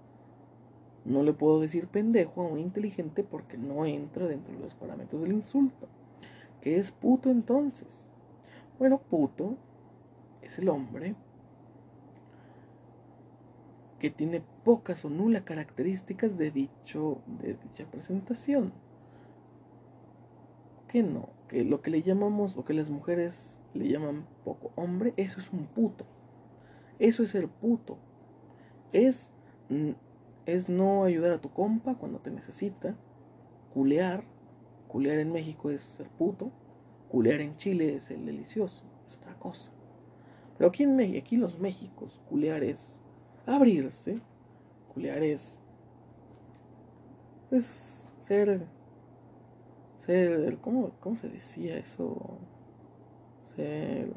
[1.04, 5.22] no le puedo decir pendejo a un inteligente porque no entra dentro de los parámetros
[5.24, 5.90] del insulto.
[6.62, 8.10] ¿Qué es puto entonces?
[8.80, 9.58] Bueno, puto
[10.42, 11.16] es el hombre
[14.06, 18.72] que tiene pocas o nulas características de, dicho, de dicha presentación.
[20.88, 25.16] Que no, que lo que le llamamos, o que las mujeres le llaman poco hombre,
[25.18, 26.06] eso es un puto.
[27.00, 27.98] Eso es ser puto.
[28.94, 29.34] Es,
[30.46, 32.96] es no ayudar a tu compa cuando te necesita.
[33.74, 34.24] Culear.
[34.88, 36.52] Culear en México es ser puto.
[37.10, 38.84] Culear en Chile es el delicioso.
[39.08, 39.72] Es otra cosa.
[40.60, 43.02] Pero aquí en México, aquí en los Méxicos, culear es
[43.46, 44.20] abrirse.
[44.94, 45.60] Culear es.
[47.50, 48.66] Pues ser.
[50.00, 50.58] Ser.
[50.60, 52.40] ¿Cómo, cómo se decía eso?
[53.42, 54.14] Ser.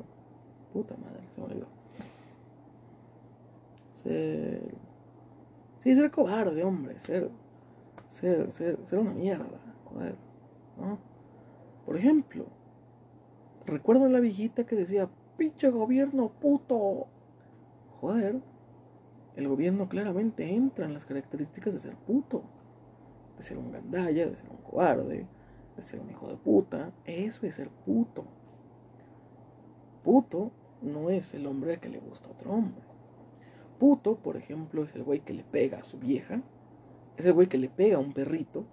[0.73, 1.67] Puta madre, se me olvidó.
[3.93, 4.75] Ser.
[5.83, 6.99] Sí, ser cobarde, hombre.
[7.01, 7.31] Ser.
[8.09, 9.61] Ser, ser, ser una mierda.
[9.85, 10.17] Joder.
[10.79, 10.99] ¿No?
[11.85, 12.47] Por ejemplo,
[13.67, 17.07] ¿recuerdan la viejita que decía, pinche gobierno puto?
[18.01, 18.41] Joder.
[19.39, 22.43] El gobierno claramente entra en las características de ser puto.
[23.37, 25.27] De ser un gandalla, de ser un cobarde,
[25.77, 26.93] de ser un hijo de puta.
[27.07, 28.25] Eso es ser puto
[30.09, 32.83] puto no es el hombre que le gusta a otro hombre.
[33.79, 36.41] Puto, por ejemplo, es el güey que le pega a su vieja,
[37.19, 38.65] es el güey que le pega a un perrito,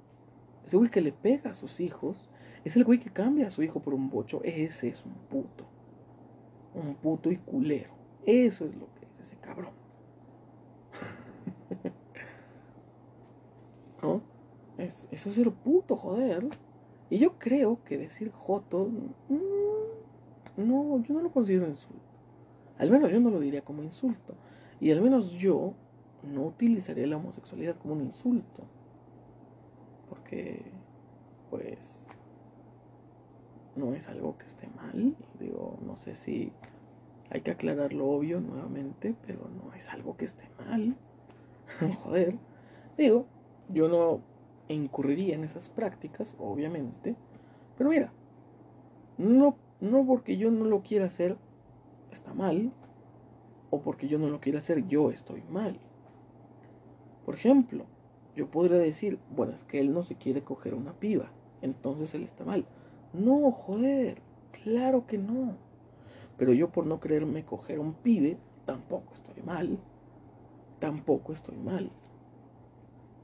[0.66, 2.30] es el güey que le pega a sus hijos,
[2.64, 4.42] es el güey que cambia a su hijo por un bocho.
[4.46, 5.66] Ese es un puto.
[6.74, 7.94] Un puto y culero.
[8.26, 9.74] Eso es lo que es ese cabrón.
[14.02, 14.22] ¿No?
[14.78, 16.48] Es, eso es ser puto, joder.
[17.10, 18.90] Y yo creo que decir joto...
[20.58, 22.02] No, yo no lo considero insulto.
[22.78, 24.36] Al menos yo no lo diría como insulto.
[24.80, 25.74] Y al menos yo
[26.24, 28.64] no utilizaría la homosexualidad como un insulto.
[30.10, 30.64] Porque,
[31.50, 32.06] pues,
[33.76, 35.16] no es algo que esté mal.
[35.40, 36.52] Digo, no sé si
[37.30, 40.96] hay que aclarar lo obvio nuevamente, pero no es algo que esté mal.
[42.04, 42.36] Joder.
[42.98, 43.26] Digo,
[43.70, 44.22] yo no
[44.68, 47.16] incurriría en esas prácticas, obviamente.
[47.78, 48.12] Pero mira,
[49.18, 51.38] no no porque yo no lo quiera hacer
[52.12, 52.72] está mal,
[53.70, 55.78] o porque yo no lo quiera hacer yo estoy mal.
[57.26, 57.86] Por ejemplo,
[58.36, 61.30] yo podría decir, bueno, es que él no se quiere coger una piba,
[61.62, 62.66] entonces él está mal.
[63.14, 64.22] No, joder,
[64.64, 65.58] claro que no.
[66.38, 69.78] Pero yo por no quererme coger un pibe, tampoco estoy mal.
[70.86, 71.90] Tampoco estoy mal.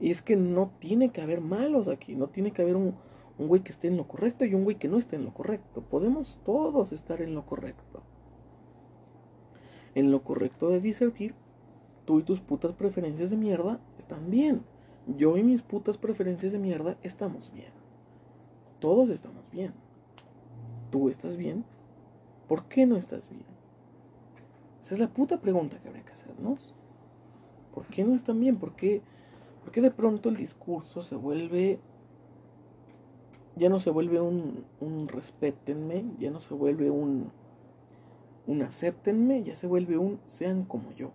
[0.00, 2.96] Y es que no tiene que haber malos aquí, no tiene que haber un,
[3.38, 5.80] güey que esté en lo correcto y un güey que no esté en lo correcto.
[5.80, 8.02] Podemos todos estar en lo correcto.
[9.94, 11.36] En lo correcto de disertir,
[12.04, 14.64] tú y tus putas preferencias de mierda están bien.
[15.06, 17.70] Yo y mis putas preferencias de mierda estamos bien.
[18.80, 19.72] Todos estamos bien.
[20.90, 21.64] ¿Tú estás bien?
[22.48, 23.46] ¿Por qué no estás bien?
[24.82, 26.74] Esa es la puta pregunta que habría que hacernos.
[27.74, 28.56] ¿Por qué no están bien?
[28.56, 29.02] ¿Por qué,
[29.62, 31.78] ¿Por qué de pronto el discurso se vuelve
[33.56, 37.30] ya no se vuelve un, un respétenme, ya no se vuelve un,
[38.46, 41.12] un acéptenme, ya se vuelve un sean como yo.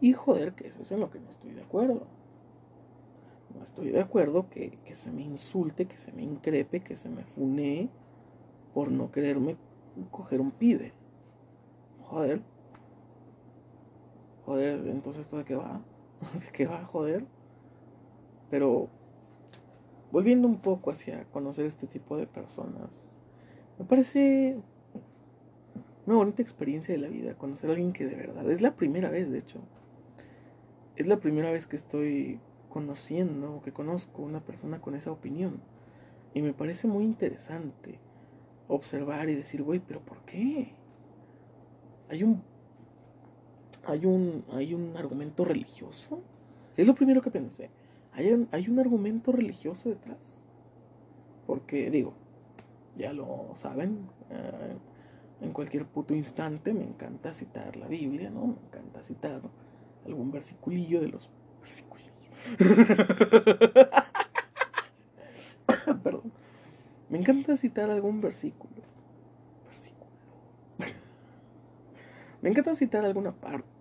[0.00, 2.06] Y joder, que eso es en lo que no estoy de acuerdo.
[3.56, 7.08] No estoy de acuerdo que, que se me insulte, que se me increpe, que se
[7.08, 7.88] me funee
[8.72, 9.56] por no quererme
[10.10, 10.92] coger un pibe.
[12.08, 12.42] Joder.
[14.44, 15.80] Joder, entonces esto de qué va?
[16.34, 17.24] ¿De qué va, joder?
[18.50, 18.88] Pero
[20.10, 23.10] volviendo un poco hacia conocer este tipo de personas,
[23.78, 24.56] me parece
[26.06, 29.10] una bonita experiencia de la vida, conocer a alguien que de verdad, es la primera
[29.10, 29.60] vez de hecho,
[30.96, 32.38] es la primera vez que estoy
[32.68, 35.60] conociendo o que conozco una persona con esa opinión
[36.34, 37.98] y me parece muy interesante
[38.68, 40.74] observar y decir, güey, pero ¿por qué?
[42.08, 42.42] Hay un
[43.86, 46.20] hay un hay un argumento religioso.
[46.76, 47.70] Es lo primero que pensé.
[48.12, 50.44] Hay un, hay un argumento religioso detrás.
[51.46, 52.14] Porque digo,
[52.96, 54.76] ya lo saben, eh,
[55.40, 58.46] en cualquier puto instante me encanta citar la Biblia, ¿no?
[58.46, 59.42] Me encanta citar
[60.06, 61.28] algún versiculillo de los
[61.60, 62.28] versiculillos.
[66.02, 66.32] Perdón.
[67.08, 68.74] Me encanta citar algún versículo.
[69.68, 70.10] Versículo.
[72.42, 73.73] me encanta citar alguna parte.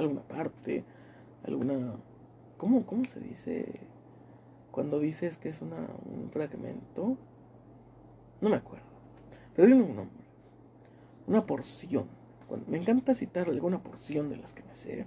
[0.00, 0.84] Alguna parte.
[1.44, 1.94] Alguna.
[2.56, 3.80] ¿Cómo, cómo se dice?
[4.70, 7.16] Cuando dices que es una, un fragmento.
[8.40, 8.86] No me acuerdo.
[9.54, 10.24] Pero tiene un nombre.
[11.26, 12.06] Una porción.
[12.66, 15.06] Me encanta citar alguna porción de las que me sé.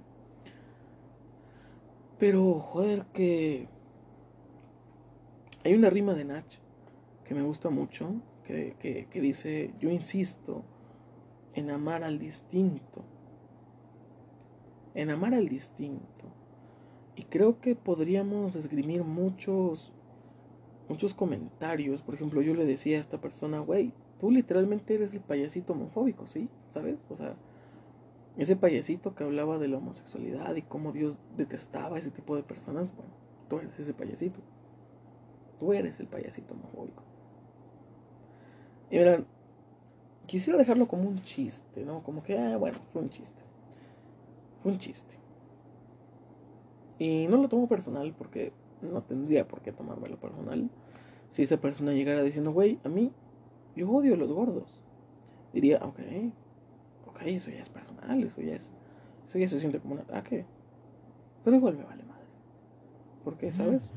[2.19, 3.67] Pero, joder, que.
[5.65, 6.53] Hay una rima de Nach
[7.23, 8.13] que me gusta mucho,
[8.45, 8.75] que,
[9.09, 10.63] que, dice, yo insisto
[11.53, 13.03] en amar al distinto,
[14.95, 16.25] en amar al distinto.
[17.15, 19.93] Y creo que podríamos esgrimir muchos,
[20.89, 22.01] muchos comentarios.
[22.01, 26.27] Por ejemplo, yo le decía a esta persona, güey, tú literalmente eres el payasito homofóbico,
[26.27, 26.49] ¿sí?
[26.69, 27.05] ¿Sabes?
[27.09, 27.35] O sea,
[28.37, 32.43] ese payasito que hablaba de la homosexualidad y cómo Dios detestaba a ese tipo de
[32.43, 33.11] personas, bueno,
[33.47, 34.39] tú eres ese payasito.
[35.59, 37.03] Tú eres el payasito homofóbico.
[38.89, 39.25] Y verán,
[40.25, 42.01] quisiera dejarlo como un chiste, ¿no?
[42.03, 43.43] Como que, ah, bueno, fue un chiste.
[44.63, 45.15] Fue un chiste.
[46.97, 50.69] Y no lo tomo personal porque no tendría por qué tomármelo personal.
[51.29, 53.11] Si esa persona llegara diciendo, güey, a mí,
[53.75, 54.81] yo odio a los gordos.
[55.51, 55.99] Diría, ok,
[57.07, 58.71] ok, eso ya es personal, eso ya es,
[59.27, 60.45] eso ya se siente como un ataque.
[61.43, 62.25] Pero igual me vale madre.
[63.23, 63.91] ¿Por qué, sabes?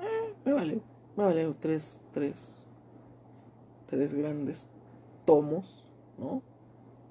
[0.00, 0.80] Eh, me vale,
[1.16, 2.66] me vale tres, tres
[3.86, 4.66] tres grandes
[5.24, 5.88] tomos,
[6.18, 6.42] ¿no?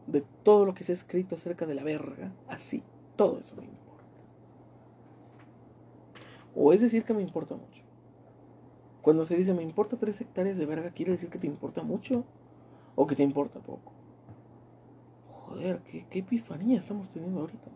[0.08, 2.84] De todo lo que se ha escrito acerca de la verga, así,
[3.16, 4.04] todo eso me importa.
[6.56, 7.84] O es decir que me importa mucho.
[9.02, 12.24] Cuando se dice me importa tres hectáreas de verga, quiere decir que te importa mucho
[12.96, 13.92] o que te importa poco.
[15.30, 17.70] Joder, qué, qué epifanía estamos teniendo ahorita.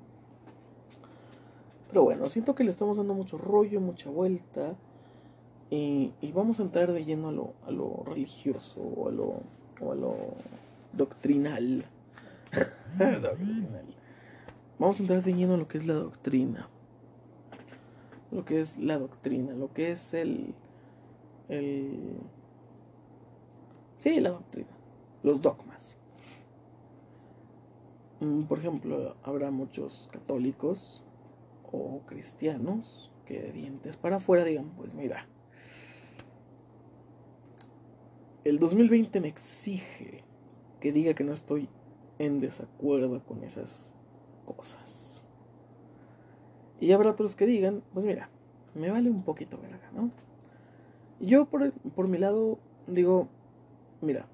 [1.90, 4.76] Pero bueno, siento que le estamos dando mucho rollo, mucha vuelta.
[5.72, 9.42] Y, vamos a entrar de lleno a lo, a lo religioso o a lo,
[9.82, 10.16] o a lo
[10.94, 11.86] doctrinal.
[14.80, 16.70] Vamos a entrar de a lo que es la doctrina.
[18.32, 20.54] Lo que es la doctrina, lo que es el.
[21.50, 22.18] el
[23.98, 24.70] sí, la doctrina.
[25.24, 25.98] Los dogmas.
[28.20, 31.04] Mm, por ejemplo, habrá muchos católicos
[31.72, 35.28] o cristianos que de dientes para afuera digan, pues mira,
[38.44, 40.24] el 2020 me exige
[40.80, 41.70] que diga que no estoy
[42.20, 43.96] en desacuerdo con esas
[44.46, 45.26] cosas.
[46.80, 48.30] Y habrá otros que digan, pues mira,
[48.76, 50.12] me vale un poquito verga, ¿no?
[51.20, 53.28] Yo por, por mi lado digo,
[54.02, 54.28] mira,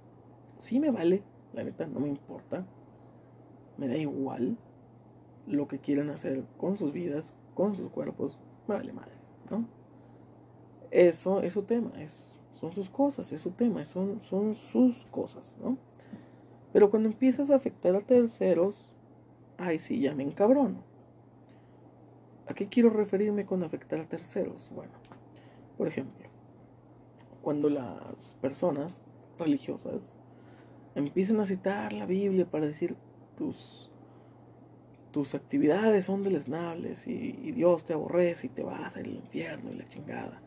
[0.60, 1.24] sí me vale,
[1.54, 2.66] la neta, no me importa,
[3.78, 4.58] me da igual
[5.48, 9.14] lo que quieran hacer con sus vidas, con sus cuerpos, me vale madre,
[9.50, 9.66] ¿no?
[10.92, 15.58] Eso es su tema, es son sus cosas, es su tema, son, son sus cosas,
[15.62, 15.78] ¿no?
[16.76, 18.92] Pero cuando empiezas a afectar a terceros,
[19.58, 20.84] ay, sí, ya me encabrono.
[22.48, 24.70] ¿A qué quiero referirme con afectar a terceros?
[24.76, 24.92] Bueno,
[25.78, 26.28] por ejemplo,
[27.42, 29.02] cuando las personas
[29.40, 30.18] religiosas
[30.96, 32.98] empiezan a citar la Biblia para decir
[33.38, 33.90] tus,
[35.12, 39.86] tus actividades son deleznables y, Dios te aborrece y te vas al infierno y la
[39.86, 40.42] chingada.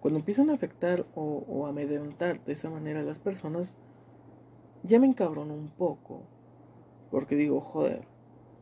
[0.00, 3.76] Cuando empiezan a afectar o, a de esa manera a las personas,
[4.82, 6.22] ya me encabrono un poco.
[7.10, 8.06] Porque digo, joder,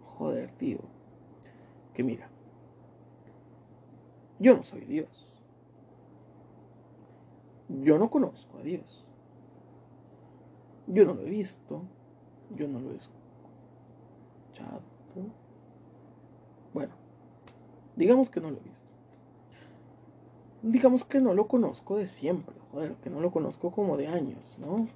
[0.02, 0.78] joder, tío.
[1.94, 2.28] Que mira,
[4.38, 5.26] yo no soy Dios.
[7.68, 9.04] Yo no conozco a Dios.
[10.86, 11.82] Yo no lo he visto.
[12.56, 14.80] Yo no lo he escuchado.
[16.72, 16.94] Bueno,
[17.96, 18.88] digamos que no lo he visto
[20.62, 24.56] digamos que no lo conozco de siempre, joder, que no lo conozco como de años,
[24.58, 24.88] ¿no?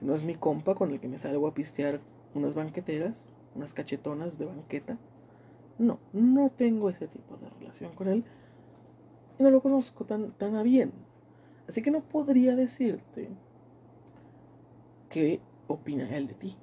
[0.00, 2.00] No es mi compa con el que me salgo a pistear
[2.34, 4.98] unas banqueteras, unas cachetonas de banqueta.
[5.78, 8.24] No, no tengo ese tipo de relación con él.
[9.38, 10.92] Y no lo conozco tan, tan a bien.
[11.68, 13.28] Así que no podría decirte
[15.08, 16.56] qué opina él de ti.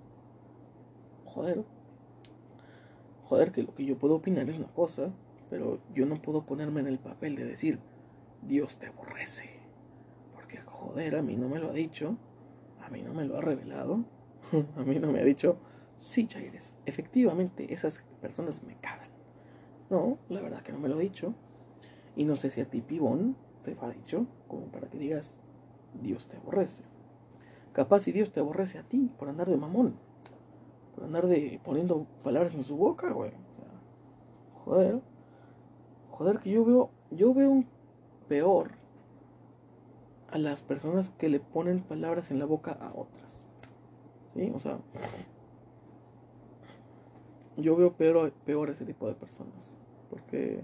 [1.25, 1.63] Joder.
[3.25, 5.11] Joder, que lo que yo puedo opinar es una cosa,
[5.49, 7.79] pero yo no puedo ponerme en el papel de decir,
[8.41, 9.49] Dios te aborrece.
[10.33, 12.17] Porque, joder, a mí no me lo ha dicho,
[12.85, 14.03] a mí no me lo ha revelado,
[14.77, 15.57] a mí no me ha dicho,
[15.97, 19.09] sí, Chaires, efectivamente, esas personas me cagan.
[19.89, 21.33] No, la verdad que no me lo ha dicho.
[22.15, 25.39] Y no sé si a ti, pibón, te lo ha dicho, como para que digas,
[26.01, 26.83] Dios te aborrece.
[27.71, 29.95] Capaz si Dios te aborrece a ti por andar de mamón,
[30.93, 33.31] por andar de poniendo palabras en su boca, güey.
[33.31, 35.01] O sea, joder,
[36.11, 37.67] joder que yo veo, yo veo un
[38.27, 38.82] peor
[40.33, 43.45] a las personas que le ponen palabras en la boca a otras.
[44.33, 44.51] ¿Sí?
[44.55, 44.79] O sea,
[47.55, 49.77] yo veo peor, peor ese tipo de personas.
[50.09, 50.63] Porque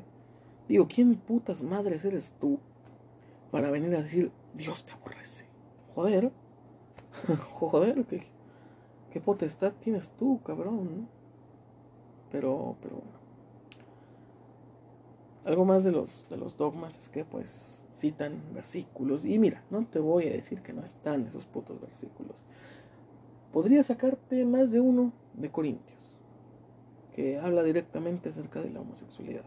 [0.67, 2.59] digo, ¿quién putas madres eres tú
[3.51, 5.45] para venir a decir Dios te aborrece?
[5.93, 6.32] Joder,
[7.53, 8.24] joder, ¿qué,
[9.11, 11.07] qué potestad tienes tú, cabrón.
[12.32, 13.18] Pero, pero bueno.
[15.49, 19.25] Algo más de los, de los dogmas es que pues citan versículos.
[19.25, 22.45] Y mira, no te voy a decir que no están esos putos versículos.
[23.51, 26.15] Podría sacarte más de uno de Corintios,
[27.15, 29.45] que habla directamente acerca de la homosexualidad,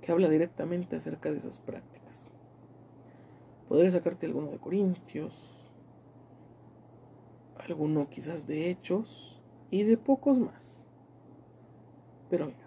[0.00, 2.30] que habla directamente acerca de esas prácticas.
[3.68, 5.70] Podría sacarte alguno de Corintios,
[7.58, 10.86] alguno quizás de Hechos y de pocos más.
[12.30, 12.63] Pero mira,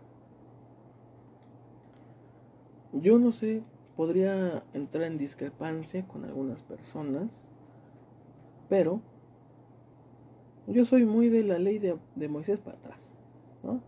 [2.93, 3.63] yo no sé,
[3.95, 7.49] podría entrar en discrepancia con algunas personas,
[8.69, 9.01] pero
[10.67, 13.13] yo soy muy de la ley de, de Moisés para atrás,
[13.63, 13.81] ¿no?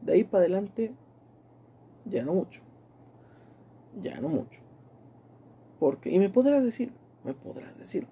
[0.00, 0.92] De ahí para adelante,
[2.04, 2.62] ya no mucho,
[4.00, 4.60] ya no mucho.
[5.78, 6.92] Porque, y me podrás decir,
[7.24, 8.06] me podrás decir,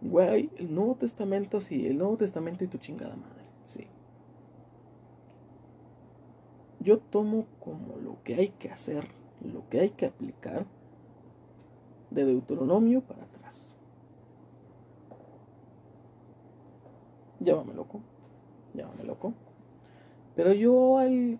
[0.00, 3.86] güey, el Nuevo Testamento, sí, el Nuevo Testamento y tu chingada madre, sí.
[6.80, 9.08] Yo tomo como lo que hay que hacer
[9.40, 10.64] lo que hay que aplicar
[12.10, 13.78] de Deuteronomio para atrás.
[17.40, 18.00] Llámame loco,
[18.74, 19.34] llámame loco.
[20.34, 21.38] Pero yo al,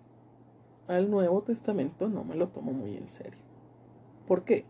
[0.88, 3.44] al Nuevo Testamento no me lo tomo muy en serio.
[4.26, 4.64] ¿Por qué?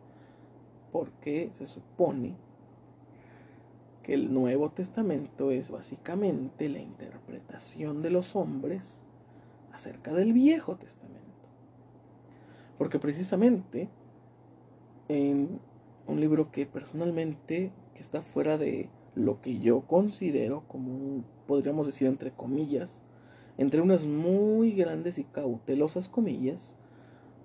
[0.93, 2.37] Porque se supone
[4.03, 9.03] que el Nuevo Testamento es básicamente la interpretación de los hombres
[9.73, 11.17] acerca del Viejo Testamento.
[12.79, 13.89] Porque precisamente
[15.09, 15.61] en
[16.07, 22.07] un libro que personalmente que está fuera de lo que yo considero como podríamos decir
[22.07, 23.01] entre comillas,
[23.57, 26.77] entre unas muy grandes y cautelosas comillas,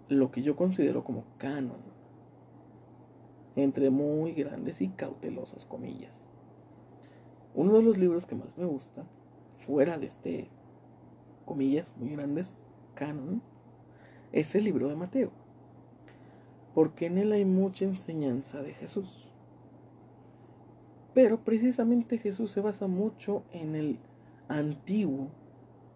[0.09, 1.79] lo que yo considero como canon.
[3.55, 6.25] Entre muy grandes y cautelosas comillas.
[7.53, 9.05] Uno de los libros que más me gusta,
[9.65, 10.49] fuera de este
[11.45, 12.57] comillas muy grandes,
[12.95, 13.41] canon,
[14.31, 15.31] es el libro de Mateo,
[16.73, 19.27] porque en él hay mucha enseñanza de Jesús.
[21.13, 23.99] Pero precisamente Jesús se basa mucho en el
[24.47, 25.27] Antiguo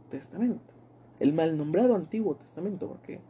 [0.10, 0.74] Testamento,
[1.20, 3.22] el mal nombrado Antiguo Testamento, porque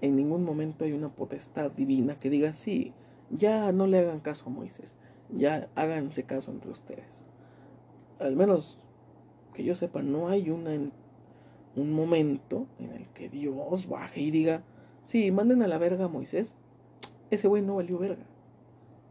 [0.00, 2.92] en ningún momento hay una potestad divina que diga, sí,
[3.30, 4.96] ya no le hagan caso a Moisés,
[5.36, 7.24] ya háganse caso entre ustedes.
[8.20, 8.78] Al menos
[9.54, 10.74] que yo sepa, no hay una
[11.76, 14.62] un momento en el que Dios baje y diga,
[15.04, 16.54] sí, manden a la verga a Moisés,
[17.30, 18.24] ese güey no valió verga.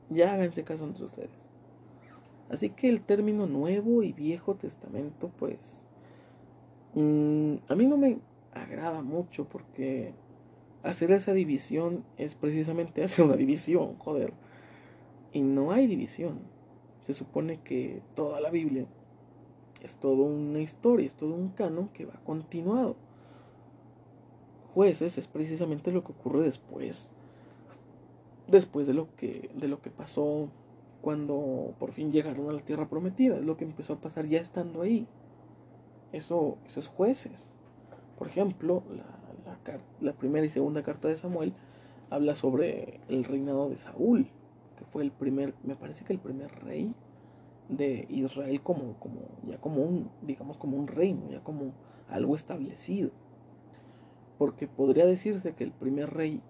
[0.10, 1.50] Ya háganse caso entre ustedes.
[2.50, 5.84] Así que el término Nuevo y Viejo Testamento, pues,
[6.94, 8.20] mm, a mí no me
[8.54, 10.14] agrada mucho porque
[10.84, 14.34] hacer esa división es precisamente hacer una división, joder.
[15.34, 16.40] Y no hay división.
[17.02, 18.88] Se supone que toda la Biblia
[19.82, 22.96] es toda una historia, es todo un canon que va continuado.
[24.74, 27.12] Jueces es precisamente lo que ocurre después,
[28.48, 30.50] después de lo que, de lo que pasó
[31.02, 34.40] cuando por fin llegaron a la tierra prometida, es lo que empezó a pasar ya
[34.40, 35.08] estando ahí.
[36.12, 37.54] Eso, eso es jueces.
[38.18, 39.06] Por ejemplo, la,
[39.46, 41.54] la, la primera y segunda carta de Samuel
[42.10, 44.28] habla sobre el reinado de Saúl,
[44.78, 46.94] que fue el primer, me parece que el primer rey
[47.70, 51.74] de Israel como, como, ya como un, digamos, como un reino, ya como
[52.08, 53.12] algo establecido.
[54.38, 56.42] Porque podría decirse que el primer rey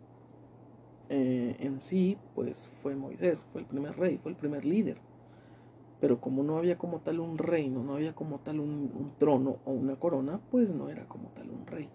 [1.09, 4.97] eh, en sí, pues fue Moisés, fue el primer rey, fue el primer líder.
[5.99, 9.57] Pero como no había como tal un reino, no había como tal un, un trono
[9.65, 11.89] o una corona, pues no era como tal un rey.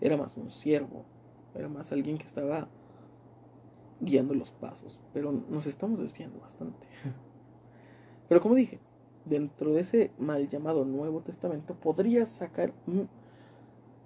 [0.00, 1.04] Era más un siervo,
[1.54, 2.68] era más alguien que estaba
[4.00, 5.00] guiando los pasos.
[5.12, 6.86] Pero nos estamos desviando bastante.
[8.28, 8.78] Pero como dije,
[9.24, 12.72] dentro de ese mal llamado Nuevo Testamento podrías sacar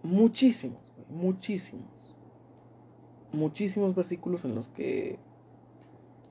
[0.02, 2.14] muchísimos, muchísimos,
[3.32, 5.18] muchísimos versículos en los que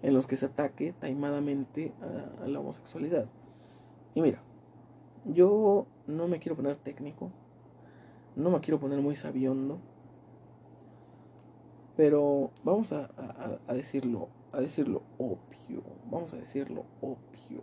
[0.04, 1.92] en los que se ataque taimadamente
[2.42, 3.28] a, la homosexualidad.
[4.14, 4.42] Y mira,
[5.26, 7.32] yo no me quiero poner técnico,
[8.36, 9.80] no me quiero poner muy sabiondo,
[11.96, 13.10] pero vamos a,
[13.68, 17.62] a, decirlo, a decirlo obvio, vamos a decirlo obvio.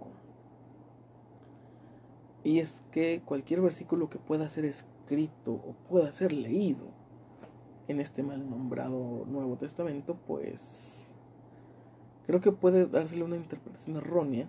[2.42, 6.88] Y es que cualquier versículo que pueda ser escrito o pueda ser leído
[7.88, 11.12] en este mal nombrado Nuevo Testamento, pues
[12.26, 14.48] creo que puede dársele una interpretación errónea,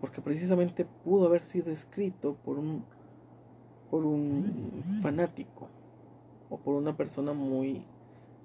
[0.00, 2.84] porque precisamente pudo haber sido escrito por un
[3.90, 5.68] por un fanático
[6.50, 7.84] o por una persona muy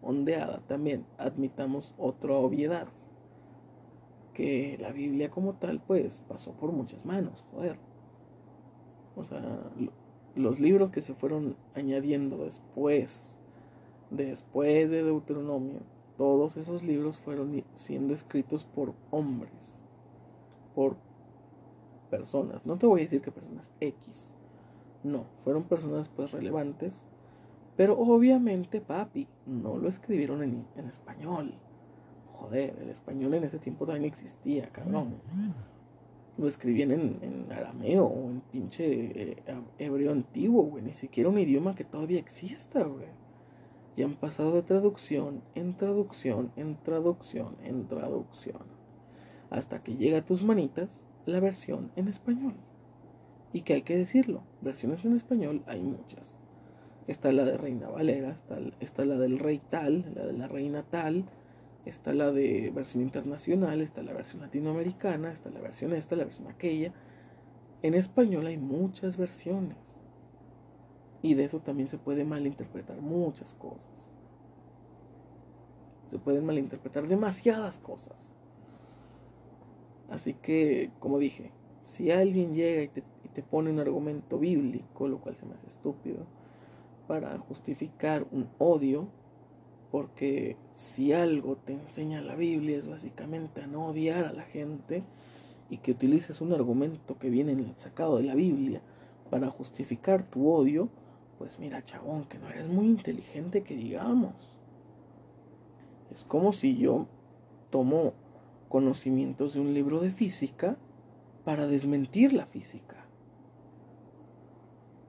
[0.02, 1.06] ondeada también.
[1.18, 2.88] Admitamos otra obviedad,
[4.34, 7.78] que la Biblia como tal pues pasó por muchas manos, joder.
[9.16, 9.60] O sea,
[10.36, 13.40] los libros que se fueron añadiendo después,
[14.10, 15.80] después de Deuteronomio,
[16.18, 19.84] todos esos libros fueron siendo escritos por hombres,
[20.76, 20.96] por
[22.10, 22.66] personas.
[22.66, 24.34] No te voy a decir que personas X,
[25.04, 27.06] no, fueron personas pues relevantes,
[27.76, 31.54] pero obviamente, papi, no lo escribieron en, en español.
[32.42, 35.16] Joder, el español en ese tiempo también existía, cabrón
[36.38, 39.44] lo escribían en, arameo o en pinche eh,
[39.78, 40.84] hebreo antiguo, güey.
[40.84, 43.08] Ni siquiera un idioma que todavía exista, güey.
[43.96, 48.64] Y han pasado de traducción en traducción, en traducción, en traducción.
[49.50, 52.56] Hasta que llega a tus manitas la versión en español.
[53.54, 56.40] Y que hay que decirlo, versiones en español hay muchas.
[57.08, 60.84] Está la de Reina Valera, está, está la del rey tal, la de la reina
[60.84, 61.26] tal,
[61.86, 66.48] está la de versión internacional, está la versión latinoamericana, está la versión esta, la versión
[66.48, 66.94] aquella.
[67.82, 70.02] En español hay muchas versiones.
[71.22, 74.16] Y de eso también se puede malinterpretar muchas cosas.
[76.08, 78.34] Se pueden malinterpretar demasiadas cosas.
[80.10, 81.52] Así que, como dije,
[81.84, 85.54] si alguien llega y te, y te pone un argumento bíblico, lo cual se me
[85.54, 86.26] hace estúpido,
[87.08, 89.08] para justificar un odio,
[89.92, 95.04] porque si algo te enseña la Biblia es básicamente a no odiar a la gente
[95.70, 98.82] y que utilices un argumento que viene sacado de la Biblia
[99.30, 100.90] para justificar tu odio,
[101.38, 104.58] pues mira, chabón, que no eres muy inteligente que digamos.
[106.10, 107.08] Es como si yo
[107.70, 108.14] tomo
[108.70, 110.78] conocimientos de un libro de física
[111.44, 113.06] para desmentir la física.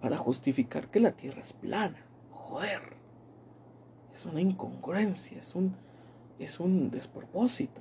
[0.01, 2.05] Para justificar que la Tierra es plana.
[2.31, 3.02] Joder
[4.15, 5.75] es una incongruencia, es un,
[6.39, 7.81] es un despropósito.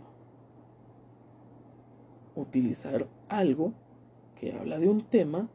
[2.35, 3.73] Utilizar algo
[4.35, 5.49] que habla de un tema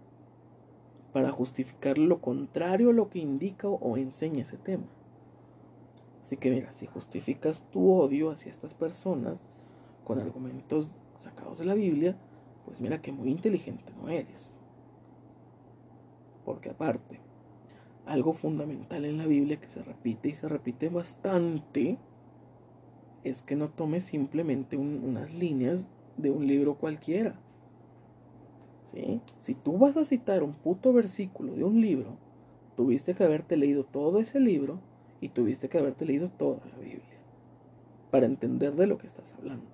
[1.12, 4.84] para justificar lo contrario a lo que indica o enseña ese tema.
[6.22, 9.38] Así que mira, si justificas tu odio hacia estas personas
[10.04, 12.16] con argumentos sacados de la Biblia,
[12.64, 14.60] pues mira que muy inteligente no eres.
[16.44, 17.20] Porque aparte,
[18.06, 21.98] algo fundamental en la Biblia que se repite y se repite bastante
[23.24, 27.34] es que no tomes simplemente unas líneas de un libro cualquiera.
[28.84, 29.20] ¿Sí?
[29.40, 32.16] Si tú vas a citar un puto versículo de un libro,
[32.76, 34.78] tuviste que haberte leído todo ese libro
[35.20, 37.02] y tuviste que haberte leído toda la Biblia
[38.12, 39.66] para entender de lo que estás hablando.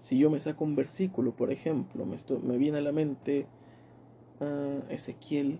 [0.00, 3.46] Si yo me saco un versículo, por ejemplo, me, me viene a la mente
[4.88, 5.58] Ezequiel,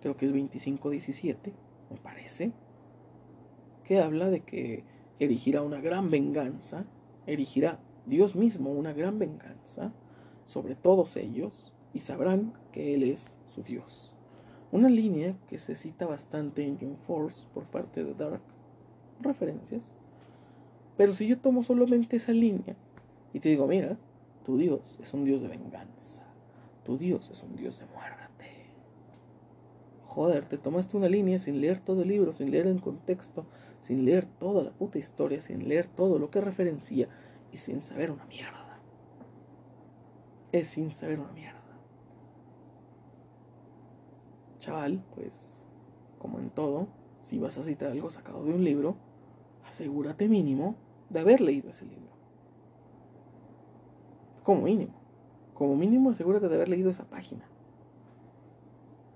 [0.00, 1.36] creo que es 25-17,
[1.90, 2.52] me parece,
[3.84, 4.84] que habla de que
[5.18, 6.86] erigirá una gran venganza,
[7.26, 9.92] erigirá Dios mismo una gran venganza
[10.46, 14.14] sobre todos ellos y sabrán que Él es su Dios.
[14.72, 18.42] Una línea que se cita bastante en John Force por parte de Dark
[19.20, 19.96] Referencias.
[20.96, 22.76] Pero si yo tomo solamente esa línea
[23.32, 23.98] y te digo, mira,
[24.44, 26.24] tu Dios es un Dios de venganza,
[26.84, 28.20] tu Dios es un Dios de muerte
[30.10, 33.46] Joder, te tomaste una línea sin leer todo el libro, sin leer el contexto,
[33.80, 37.08] sin leer toda la puta historia, sin leer todo lo que referencia
[37.52, 38.80] y sin saber una mierda.
[40.50, 41.60] Es sin saber una mierda.
[44.58, 45.64] Chaval, pues,
[46.18, 46.88] como en todo,
[47.20, 48.96] si vas a citar algo sacado de un libro,
[49.68, 50.74] asegúrate mínimo
[51.08, 52.10] de haber leído ese libro.
[54.42, 54.99] Como mínimo.
[55.60, 57.44] Como mínimo asegúrate de haber leído esa página.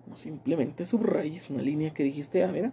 [0.07, 2.71] No simplemente subrayes una línea que dijiste, ah, mira,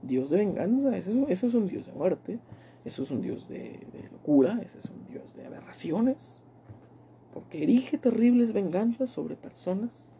[0.00, 2.38] Dios de venganza, eso, eso es un Dios de muerte,
[2.86, 6.40] eso es un Dios de, locura, ese es un Dios de aberraciones,
[7.34, 10.10] porque erige terribles venganzas sobre personas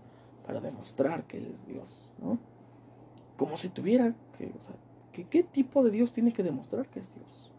[0.47, 2.39] para demostrar que Él es Dios, ¿no?
[3.39, 4.76] Como si tuviera que, o sea,
[5.30, 7.51] ¿qué tipo de Dios tiene que demostrar que es Dios?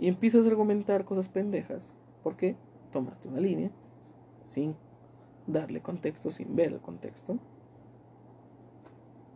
[0.00, 2.56] y empiezas a argumentar cosas pendejas porque
[2.92, 3.70] tomaste una línea
[4.48, 4.74] sin
[5.46, 7.38] darle contexto, sin ver el contexto.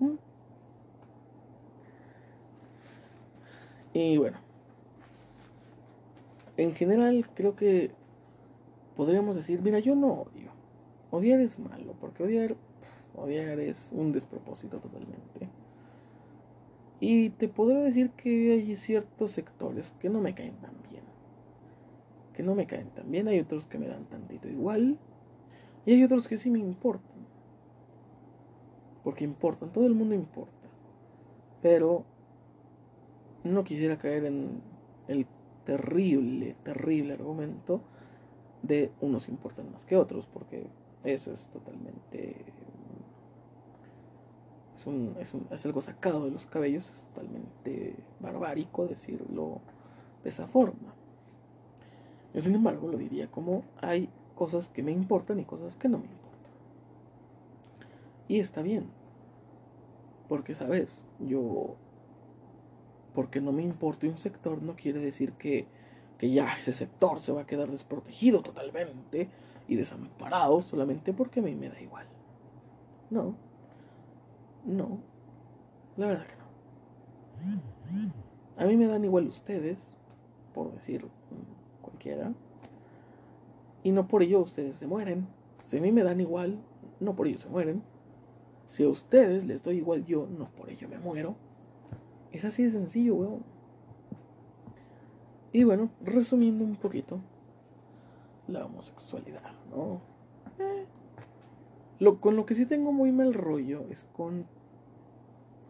[0.00, 0.14] ¿Mm?
[3.94, 4.38] Y bueno,
[6.56, 7.90] en general creo que
[8.96, 10.50] podríamos decir, mira, yo no odio.
[11.10, 12.56] Odiar es malo, porque odiar,
[13.14, 15.48] odiar es un despropósito totalmente.
[17.00, 20.81] Y te podría decir que hay ciertos sectores que no me caen tan.
[22.34, 24.98] Que no me caen tan bien, hay otros que me dan tantito igual.
[25.84, 27.22] Y hay otros que sí me importan.
[29.04, 30.68] Porque importan, todo el mundo importa.
[31.60, 32.04] Pero
[33.44, 34.62] no quisiera caer en
[35.08, 35.26] el
[35.64, 37.82] terrible, terrible argumento
[38.62, 40.66] de unos importan más que otros, porque
[41.04, 42.44] eso es totalmente...
[44.76, 49.60] Es, un, es, un, es algo sacado de los cabellos, es totalmente barbárico decirlo
[50.24, 50.91] de esa forma.
[52.34, 55.98] Yo, sin embargo, lo diría como hay cosas que me importan y cosas que no
[55.98, 56.52] me importan.
[58.28, 58.86] Y está bien.
[60.28, 61.04] Porque, ¿sabes?
[61.18, 61.76] Yo
[63.14, 65.66] porque no me importe un sector no quiere decir que,
[66.18, 69.28] que ya ese sector se va a quedar desprotegido totalmente
[69.68, 72.06] y desamparado solamente porque a mí me da igual.
[73.10, 73.34] No,
[74.64, 74.98] no,
[75.96, 78.12] la verdad que no.
[78.56, 79.96] A mí me dan igual ustedes,
[80.54, 81.06] por decir
[82.02, 82.32] cualquiera,
[83.82, 85.26] y no por ello ustedes se mueren.
[85.62, 86.58] Si a mí me dan igual,
[87.00, 87.82] no por ello se mueren.
[88.68, 91.36] Si a ustedes les doy igual yo, no por ello me muero.
[92.32, 93.44] Es así de sencillo, weón.
[95.52, 97.20] Y bueno, resumiendo un poquito,
[98.48, 100.00] la homosexualidad, ¿no?
[100.58, 100.86] Eh,
[101.98, 104.46] lo, con lo que sí tengo muy mal rollo es con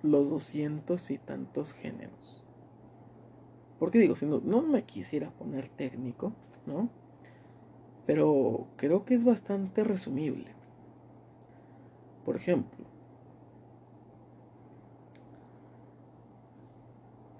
[0.03, 2.41] los doscientos y tantos géneros.
[3.83, 4.14] Porque digo,
[4.45, 6.33] no, me quisiera poner técnico,
[6.66, 6.89] ¿no?
[8.07, 10.53] Pero creo que es bastante resumible.
[12.24, 12.87] Por ejemplo,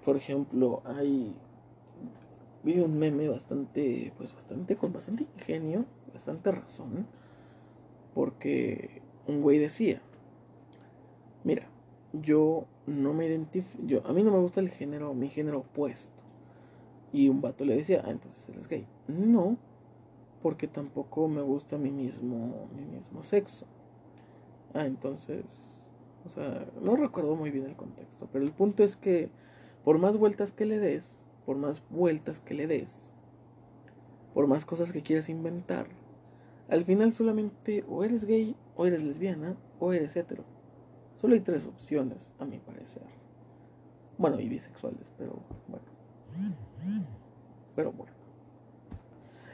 [0.03, 1.33] por ejemplo, hay
[2.61, 7.07] vi un meme bastante, pues bastante, con bastante ingenio, bastante razón,
[8.13, 10.01] porque un güey decía,
[11.45, 11.69] mira,
[12.11, 16.22] yo no me identifico, a mí no me gusta el género, mi género opuesto.
[17.13, 18.85] Y un vato le decía, ah, entonces eres gay.
[19.07, 19.57] No,
[20.41, 23.65] porque tampoco me gusta mi mismo, mi mismo sexo.
[24.73, 25.89] Ah, entonces,
[26.25, 29.29] o sea, no recuerdo muy bien el contexto, pero el punto es que
[29.85, 33.11] por más vueltas que le des, por más vueltas que le des,
[34.33, 35.87] por más cosas que quieras inventar,
[36.69, 40.43] al final solamente o eres gay, o eres lesbiana, o eres hetero.
[41.21, 43.03] Solo hay tres opciones, a mi parecer.
[44.17, 45.92] Bueno, y bisexuales, pero bueno.
[47.75, 48.13] Pero bueno.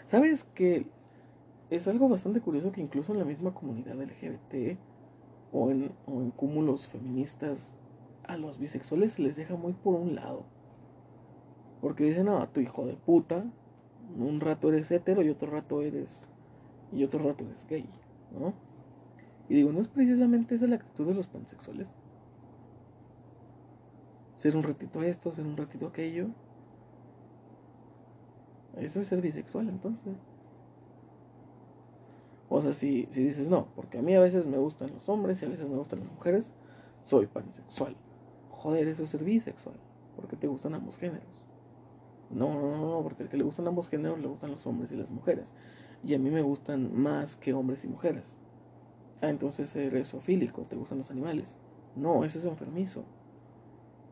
[0.05, 0.87] ¿Sabes que
[1.69, 4.77] es algo bastante curioso que incluso en la misma comunidad LGBT
[5.51, 7.75] o en, o en cúmulos feministas
[8.29, 10.45] a los bisexuales se les deja muy por un lado.
[11.81, 13.43] Porque dicen, no, tu hijo de puta,
[14.17, 16.27] un rato eres hetero y otro rato eres.
[16.91, 17.89] y otro rato eres gay,
[18.31, 18.53] ¿no?
[19.47, 21.87] Y digo, ¿no es precisamente esa la actitud de los pansexuales?
[24.35, 26.27] Ser un ratito esto, ser un ratito aquello.
[28.77, 30.15] Eso es ser bisexual entonces.
[32.49, 35.41] O sea, si, si dices no, porque a mí a veces me gustan los hombres
[35.41, 36.51] y a veces me gustan las mujeres,
[37.01, 37.95] soy pansexual
[38.59, 39.75] joder, eso es ser bisexual,
[40.15, 41.43] porque te gustan ambos géneros.
[42.29, 44.97] No, no, no, porque el que le gustan ambos géneros le gustan los hombres y
[44.97, 45.53] las mujeres.
[46.03, 48.37] Y a mí me gustan más que hombres y mujeres.
[49.21, 51.57] Ah, entonces eres ofílico, te gustan los animales.
[51.95, 53.05] No, eso es enfermizo.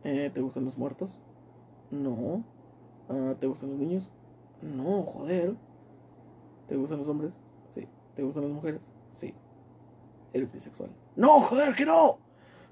[0.03, 1.21] Eh, ¿Te gustan los muertos?
[1.91, 2.43] No.
[3.09, 4.16] Ah, ¿Te gustan los niños?
[4.61, 5.55] No, joder.
[6.67, 7.37] ¿Te gustan los hombres?
[7.69, 7.87] Sí.
[8.15, 8.91] ¿Te gustan las mujeres?
[9.11, 9.33] Sí.
[10.33, 10.89] Eres bisexual.
[11.15, 12.19] No, joder, que no.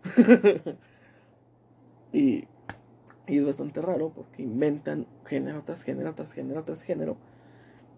[2.16, 2.48] Y,
[3.28, 7.18] es bastante raro porque inventan género tras género tras género tras género.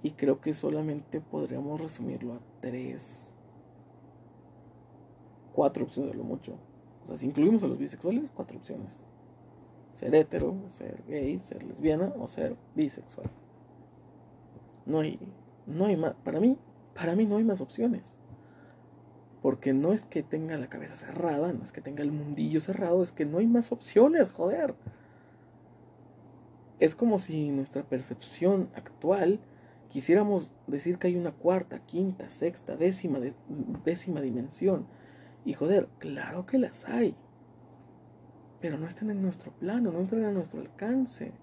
[0.01, 3.35] Y creo que solamente podríamos resumirlo a tres,
[5.53, 6.53] cuatro opciones de lo mucho.
[7.03, 9.03] O sea, si incluimos a los bisexuales, cuatro opciones.
[9.93, 13.29] Ser hetero, ser gay, ser lesbiana o ser bisexual.
[14.87, 15.19] No hay,
[15.67, 16.57] no hay más, para mí,
[16.95, 18.17] para mí no hay más opciones.
[19.41, 23.03] Porque no es que tenga la cabeza cerrada, no es que tenga el mundillo cerrado,
[23.03, 24.73] es que no hay más opciones, joder.
[26.79, 29.39] Es como si nuestra percepción actual
[29.89, 33.19] quisiéramos decir que hay una cuarta, quinta, sexta, décima,
[33.83, 34.87] décima dimensión.
[35.45, 37.15] Y joder, claro que las hay.
[38.59, 41.33] Pero no están en nuestro plano, no entran a nuestro alcance.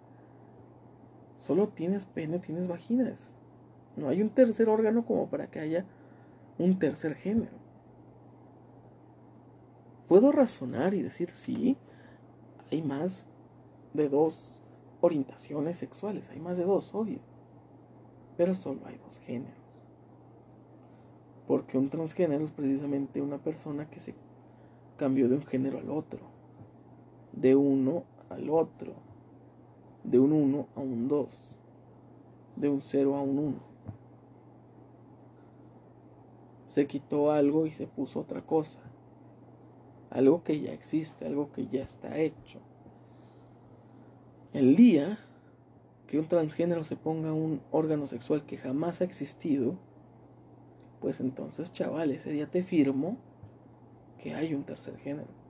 [1.37, 3.35] Solo tienes pene, tienes vaginas.
[3.97, 5.85] No hay un tercer órgano como para que haya
[6.59, 7.65] un tercer género.
[10.09, 11.77] Puedo razonar y decir, sí,
[12.71, 13.29] hay más
[13.95, 14.63] de dos
[15.01, 17.21] orientaciones sexuales, hay más de dos, obvio.
[18.37, 19.83] Pero solo hay dos géneros.
[21.47, 24.15] Porque un transgénero es precisamente una persona que se
[24.97, 26.21] cambió de un género al otro,
[27.33, 28.95] de uno al otro,
[30.05, 31.57] de un uno a un dos,
[32.55, 33.75] de un cero a un uno.
[36.69, 38.81] Se quitó algo y se puso otra cosa
[40.15, 42.61] algo que ya existe, algo que ya está hecho.
[44.53, 45.19] El día
[46.07, 49.75] que un transgénero se ponga un órgano sexual que jamás ha existido,
[51.01, 53.17] pues entonces, chaval, ese día te firmo
[54.19, 55.44] que hay un tercer género.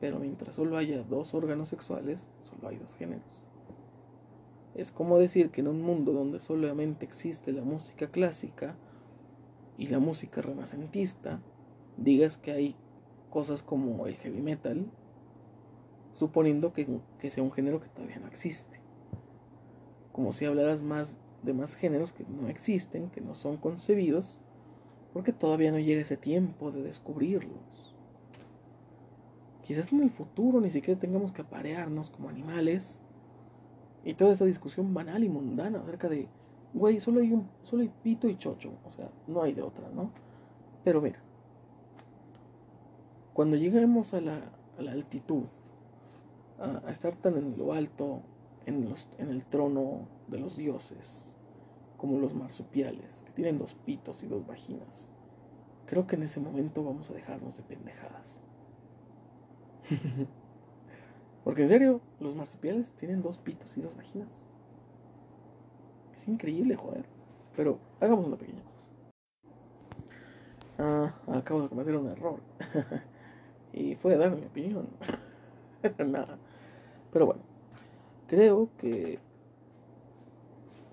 [0.00, 3.44] Pero mientras solo haya dos órganos sexuales, solo hay dos géneros.
[4.74, 8.76] Es como decir que en un mundo donde solamente existe la música clásica
[9.76, 11.40] y la música renacentista,
[11.96, 12.76] digas que hay
[13.30, 14.86] cosas como el heavy metal,
[16.12, 16.86] suponiendo que,
[17.30, 18.80] sea un género que todavía no existe.
[20.12, 24.40] Como si hablaras más de más géneros que no existen, que no son concebidos,
[25.12, 27.89] porque todavía no llega ese tiempo de descubrirlos.
[29.70, 33.00] Quizás en el futuro ni siquiera tengamos que aparearnos como animales
[34.02, 36.26] y toda esa discusión banal y mundana acerca de,
[36.74, 40.10] güey, solo hay solo hay pito y chocho, o sea, no hay de otra, ¿no?
[40.82, 41.20] Pero mira,
[43.32, 44.42] cuando lleguemos a la,
[44.76, 45.44] altitud,
[46.58, 48.22] a, estar tan en lo alto,
[48.66, 51.36] en, en el trono de los dioses,
[51.96, 55.12] como los marsupiales, que tienen dos pitos y dos vaginas,
[55.86, 58.40] creo que en ese momento vamos a dejarnos de pendejadas.
[61.44, 64.42] Porque en serio, los marsupiales tienen dos pitos y dos vaginas.
[66.14, 67.04] Es increíble, joder.
[67.56, 68.62] Pero hagamos una pequeña.
[70.78, 72.40] Ah, acabo de cometer un error.
[73.72, 74.88] y fue dar mi opinión.
[75.98, 76.38] Nada.
[77.12, 77.42] Pero bueno,
[78.28, 79.18] creo que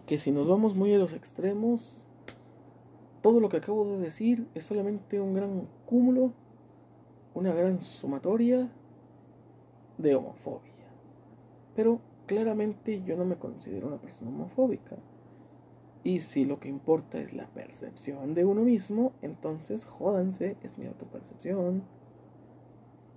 [0.07, 2.07] que si nos vamos muy a los extremos,
[3.21, 6.31] todo lo que acabo de decir es solamente un gran cúmulo,
[7.33, 8.69] una gran sumatoria
[9.97, 10.73] de homofobia.
[11.75, 14.97] Pero claramente yo no me considero una persona homofóbica.
[16.03, 20.85] Y si lo que importa es la percepción de uno mismo, entonces jódanse, es mi
[20.85, 21.83] autopercepción.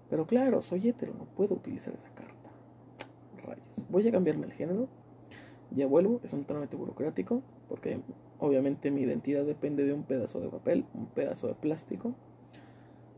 [0.09, 2.51] Pero claro, soy hetero, no puedo utilizar esa carta.
[3.45, 3.87] Rayos.
[3.91, 4.89] Voy a cambiarme el género.
[5.71, 8.01] Ya vuelvo, es un trámite burocrático, porque
[8.41, 12.15] obviamente mi identidad depende de un pedazo de papel, un pedazo de plástico.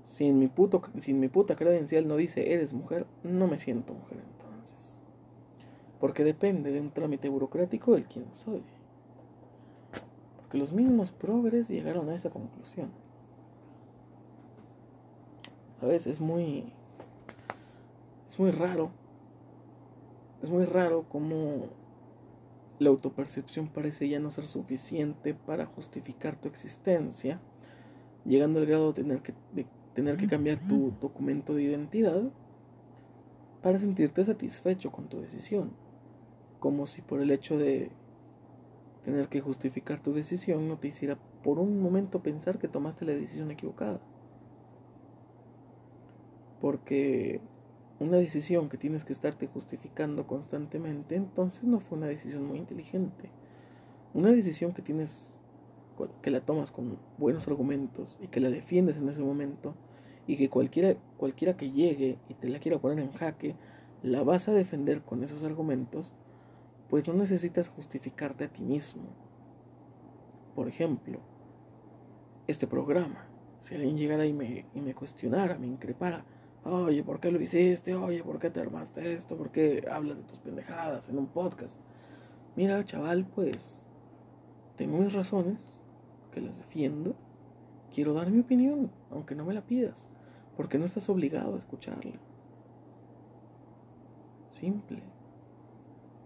[0.03, 4.19] Sin mi, puto, sin mi puta credencial no dice eres mujer, no me siento mujer
[4.19, 4.99] entonces.
[6.01, 8.63] Porque depende de un trámite burocrático el quién soy.
[10.37, 12.91] Porque los mismos progres llegaron a esa conclusión.
[15.81, 16.07] ¿Sabes?
[16.07, 16.73] Es muy
[18.33, 18.91] es muy raro.
[20.43, 21.67] Es muy raro como
[22.79, 27.41] la autopercepción parece ya no ser suficiente para justificar tu existencia,
[28.25, 29.35] llegando al grado de tener que,
[29.95, 32.23] tener que cambiar tu documento de identidad
[33.63, 35.73] para sentirte satisfecho con tu decisión,
[36.59, 37.91] como si por el hecho de
[39.05, 43.13] tener que justificar tu decisión no te hiciera por un momento pensar que tomaste la
[43.13, 44.01] decisión equivocada.
[46.61, 47.41] Porque
[47.99, 53.31] una decisión que tienes que estarte justificando constantemente, entonces no fue una decisión muy inteligente.
[54.15, 55.39] Una decisión que tienes
[56.23, 59.75] que la tomas con buenos argumentos y que la defiendes en ese momento
[60.27, 63.57] y que cualquiera cualquiera que llegue y te la quiera poner en jaque,
[64.03, 66.13] la vas a defender con esos argumentos,
[66.89, 69.05] pues no necesitas justificarte a ti mismo.
[70.55, 71.21] Por ejemplo,
[72.47, 73.27] este programa,
[73.61, 76.25] si alguien llegara y me, y me cuestionara, me increpara,
[76.65, 77.97] Oye, ¿por qué lo hiciste?
[77.97, 79.37] Oye, ¿por qué te armaste esto?
[79.37, 81.77] ¿Por qué hablas de tus pendejadas en un podcast?
[82.55, 83.89] Mira, chaval, pues
[84.77, 85.82] tengo mis razones,
[86.33, 87.15] que las defiendo.
[87.95, 90.09] Quiero dar mi opinión, aunque no me la pidas,
[90.57, 92.19] porque no estás obligado a escucharla.
[94.51, 95.03] Simple.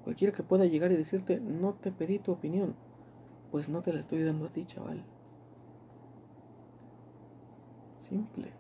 [0.04, 2.74] Cualquiera que pueda llegar y decirte, no te pedí tu opinión,
[3.50, 5.04] pues no te la estoy dando a ti, chaval.
[7.98, 8.52] Simple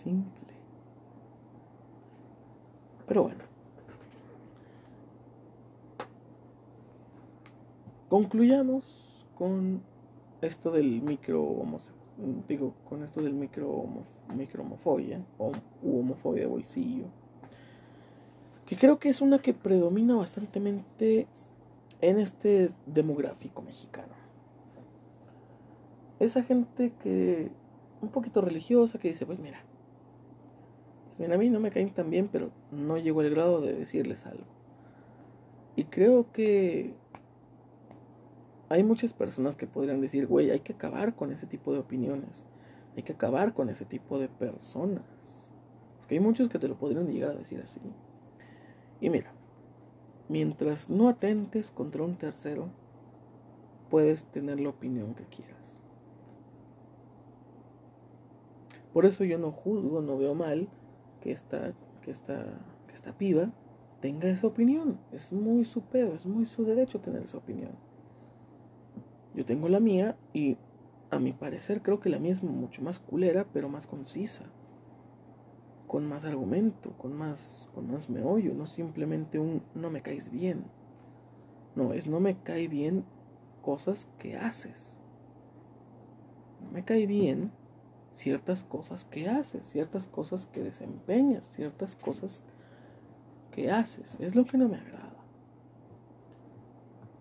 [0.00, 0.54] simple.
[3.06, 3.44] Pero bueno.
[8.08, 9.82] Concluyamos con
[10.42, 11.42] esto del micro
[12.48, 13.84] digo, con esto del micro,
[14.36, 17.04] micro homofobia o homofobia de bolsillo.
[18.66, 21.26] que creo que es una que predomina bastantemente
[22.00, 24.14] en este demográfico mexicano.
[26.20, 27.50] Esa gente que
[28.00, 29.58] un poquito religiosa que dice, pues mira,
[31.08, 33.72] pues mira, a mí no me caen tan bien, pero no llego al grado de
[33.72, 34.44] decirles algo.
[35.74, 36.94] Y creo que
[38.70, 42.46] hay muchas personas que podrían decir, güey, hay que acabar con ese tipo de opiniones,
[42.96, 45.50] hay que acabar con ese tipo de personas.
[45.98, 47.80] Porque hay muchos que te lo podrían llegar a decir así.
[49.00, 49.32] Y mira,
[50.28, 52.68] mientras no atentes contra un tercero,
[53.90, 55.80] puedes tener la opinión que quieras.
[58.92, 60.68] Por eso yo no juzgo, no veo mal
[61.20, 62.44] que esta, que esta,
[62.86, 63.50] que esta piba
[64.00, 65.00] tenga esa opinión.
[65.10, 67.89] Es muy su pedo, es muy su derecho tener esa opinión.
[69.34, 70.56] Yo tengo la mía y
[71.10, 74.44] a mi parecer creo que la mía es mucho más culera, pero más concisa.
[75.86, 80.64] Con más argumento, con más, con más meollo, no simplemente un no me caes bien.
[81.74, 83.04] No, es no me cae bien
[83.62, 85.00] cosas que haces.
[86.62, 87.50] No me cae bien
[88.12, 92.42] ciertas cosas que haces, ciertas cosas que desempeñas, ciertas cosas
[93.50, 94.16] que haces.
[94.20, 95.24] Es lo que no me agrada.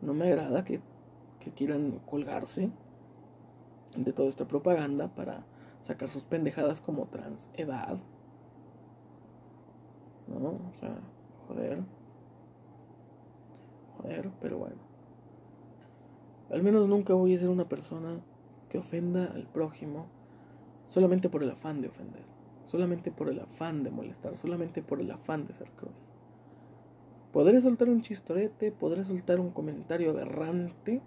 [0.01, 0.82] No me agrada que,
[1.40, 2.70] que quieran colgarse
[3.96, 5.44] de toda esta propaganda para
[5.82, 8.00] sacar sus pendejadas como trans edad.
[10.28, 10.60] ¿No?
[10.70, 10.96] O sea,
[11.48, 11.84] joder.
[13.98, 14.78] Joder, pero bueno.
[16.52, 18.20] Al menos nunca voy a ser una persona
[18.70, 20.08] que ofenda al prójimo
[20.88, 22.24] solamente por el afán de ofender,
[22.66, 25.94] solamente por el afán de molestar, solamente por el afán de ser cruel.
[27.32, 31.02] Podré soltar un chistorete, podré soltar un comentario aberrante,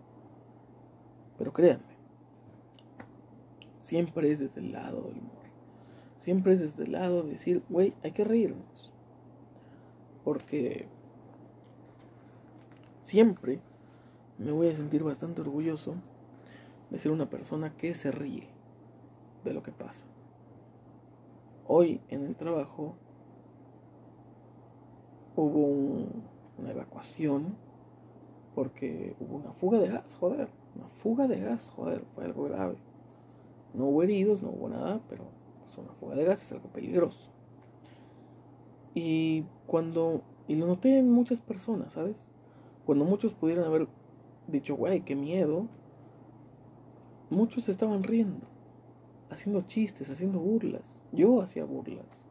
[1.38, 1.96] pero créanme,
[3.78, 5.42] siempre es desde el lado del humor.
[6.18, 8.92] Siempre es desde el lado de decir, güey, hay que reírnos.
[10.22, 10.86] Porque
[13.02, 13.60] siempre
[14.38, 15.96] me voy a sentir bastante orgulloso
[16.90, 18.48] de ser una persona que se ríe
[19.44, 20.06] de lo que pasa.
[21.66, 22.94] Hoy en el trabajo
[25.34, 26.06] hubo
[26.58, 27.56] una evacuación
[28.54, 32.76] porque hubo una fuga de gas, joder, una fuga de gas, joder, fue algo grave.
[33.74, 35.24] No hubo heridos, no hubo nada, pero
[35.60, 37.30] pues, una fuga de gas es algo peligroso.
[38.94, 42.30] Y cuando, y lo noté en muchas personas, ¿sabes?
[42.84, 43.88] Cuando muchos pudieran haber
[44.48, 45.66] dicho, güey, qué miedo,
[47.30, 48.52] muchos estaban riendo
[49.32, 51.00] haciendo chistes, haciendo burlas.
[51.10, 52.26] Yo hacía burlas.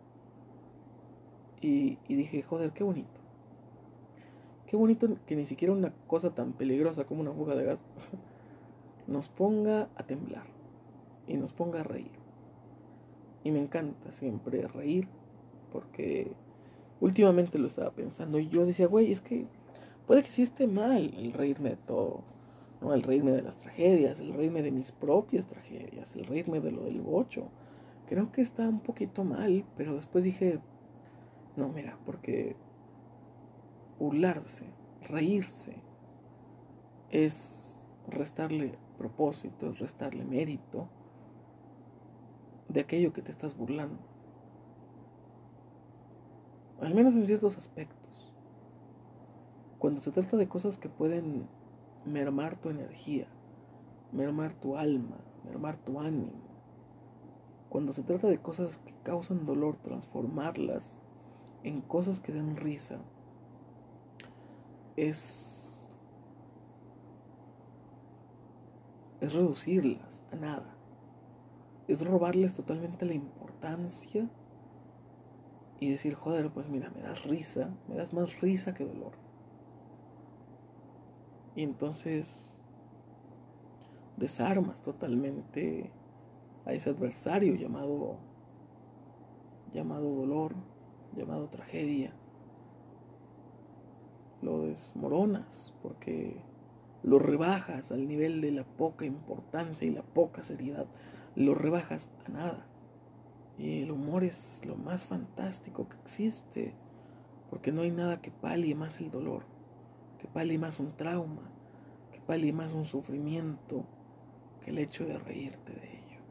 [1.61, 3.19] Y, dije, joder, qué bonito.
[4.67, 7.79] Qué bonito que ni siquiera una cosa tan peligrosa como una fuga de gas
[9.07, 10.45] nos ponga a temblar
[11.27, 12.11] y nos ponga a reír.
[13.43, 15.07] Y me encanta siempre reír
[15.71, 16.31] porque
[16.99, 19.47] últimamente lo estaba pensando y yo decía, güey, es que
[20.05, 22.23] puede que sí esté mal el reírme de todo
[22.81, 22.93] ¿no?
[22.93, 26.83] El reírme de las tragedias, el reírme de mis propias tragedias, el reírme de lo
[26.83, 27.47] del bocho.
[28.07, 30.59] Creo que está un poquito mal, pero después dije,
[31.55, 32.55] no, mira, porque
[33.99, 34.65] burlarse,
[35.07, 35.75] reírse,
[37.11, 40.87] es restarle propósito, es restarle mérito
[42.69, 43.97] de aquello que te estás burlando.
[46.79, 48.31] Al menos en ciertos aspectos.
[49.79, 51.47] Cuando se trata de cosas que pueden
[52.05, 53.27] mermar tu energía,
[54.11, 56.51] mermar tu alma, mermar tu ánimo.
[57.69, 60.99] Cuando se trata de cosas que causan dolor, transformarlas
[61.63, 62.99] en cosas que den risa,
[64.95, 65.60] es,
[69.21, 70.75] es reducirlas a nada.
[71.87, 74.29] Es robarles totalmente la importancia
[75.79, 79.13] y decir, joder, pues mira, me das risa, me das más risa que dolor.
[81.55, 82.59] Y entonces
[84.17, 85.91] desarmas totalmente
[86.65, 88.17] a ese adversario llamado
[89.73, 90.53] llamado dolor,
[91.15, 92.13] llamado tragedia.
[94.41, 96.41] Lo desmoronas porque
[97.03, 100.85] lo rebajas al nivel de la poca importancia y la poca seriedad.
[101.35, 102.65] Lo rebajas a nada.
[103.57, 106.73] Y el humor es lo más fantástico que existe,
[107.49, 109.43] porque no hay nada que palie más el dolor
[110.21, 111.41] que pale más un trauma,
[112.13, 113.83] que pale más un sufrimiento
[114.63, 116.21] que el hecho de reírte de ello.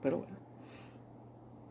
[0.00, 0.36] Pero bueno,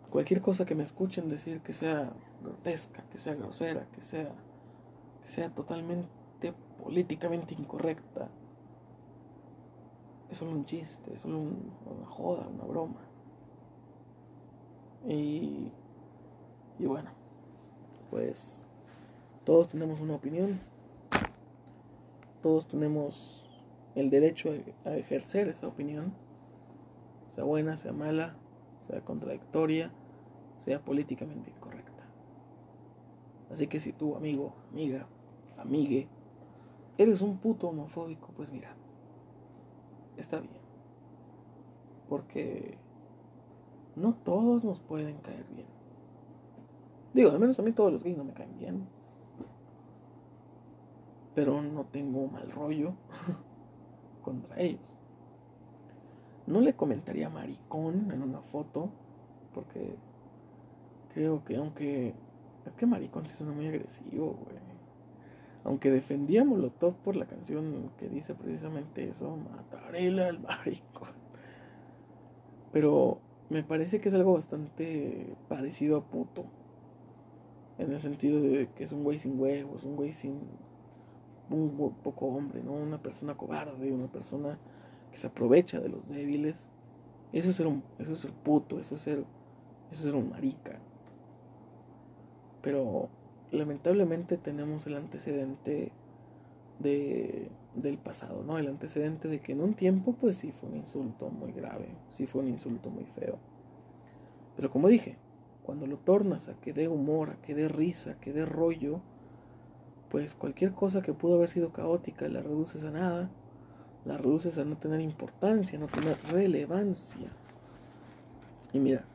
[0.10, 2.12] cualquier cosa que me escuchen decir que sea
[2.44, 4.32] grotesca, que sea grosera, que sea,
[5.22, 8.30] que sea totalmente políticamente incorrecta,
[10.30, 13.02] es solo un chiste, es solo una joda, una broma.
[15.08, 15.72] Y,
[16.80, 17.12] y bueno,
[18.10, 18.66] pues
[19.44, 20.60] todos tenemos una opinión,
[22.42, 23.46] todos tenemos
[23.96, 24.54] el derecho
[24.86, 26.14] a ejercer esa opinión,
[27.30, 28.36] sea buena, sea mala,
[28.88, 29.92] sea contradictoria,
[30.58, 31.52] sea políticamente.
[33.54, 35.06] Así que si tú, amigo, amiga,
[35.60, 36.08] amigue,
[36.98, 38.76] eres un puto homofóbico, pues mira,
[40.18, 40.58] está bien.
[42.10, 42.80] Porque
[43.96, 45.68] no todos nos pueden caer bien.
[47.14, 48.88] Digo, al menos a mí todos los gays no me caen bien.
[51.36, 52.94] Pero no tengo mal rollo
[54.24, 54.96] contra ellos.
[56.48, 58.90] No le comentaría maricón en una foto,
[59.54, 59.96] porque
[61.14, 62.16] creo que aunque...
[62.66, 64.58] Es que maricón sí suena muy agresivo, güey.
[65.66, 71.14] Aunque defendía Molotov por la canción que dice precisamente eso, mataré al maricón.
[72.74, 76.46] Pero me parece que es algo bastante parecido a puto.
[77.78, 80.40] En el sentido de que es un güey sin huevos, un güey sin
[81.50, 82.74] un poco hombre, ¿no?
[82.74, 84.58] Una persona cobarde, una persona
[85.12, 86.72] que se aprovecha de los débiles.
[87.32, 89.26] Eso es ser un, eso es ser puto, eso es ser, eso
[89.92, 90.80] es ser un marica.
[92.64, 93.10] Pero
[93.52, 95.92] lamentablemente tenemos el antecedente
[96.80, 98.58] de, del pasado, ¿no?
[98.58, 102.26] El antecedente de que en un tiempo, pues sí fue un insulto muy grave, sí
[102.26, 103.38] fue un insulto muy feo.
[104.56, 105.18] Pero como dije,
[105.64, 109.02] cuando lo tornas a que dé humor, a que dé risa, a que dé rollo,
[110.10, 113.30] pues cualquier cosa que pudo haber sido caótica la reduces a nada,
[114.06, 117.30] la reduces a no tener importancia, no tener relevancia.
[118.74, 119.06] Y mira,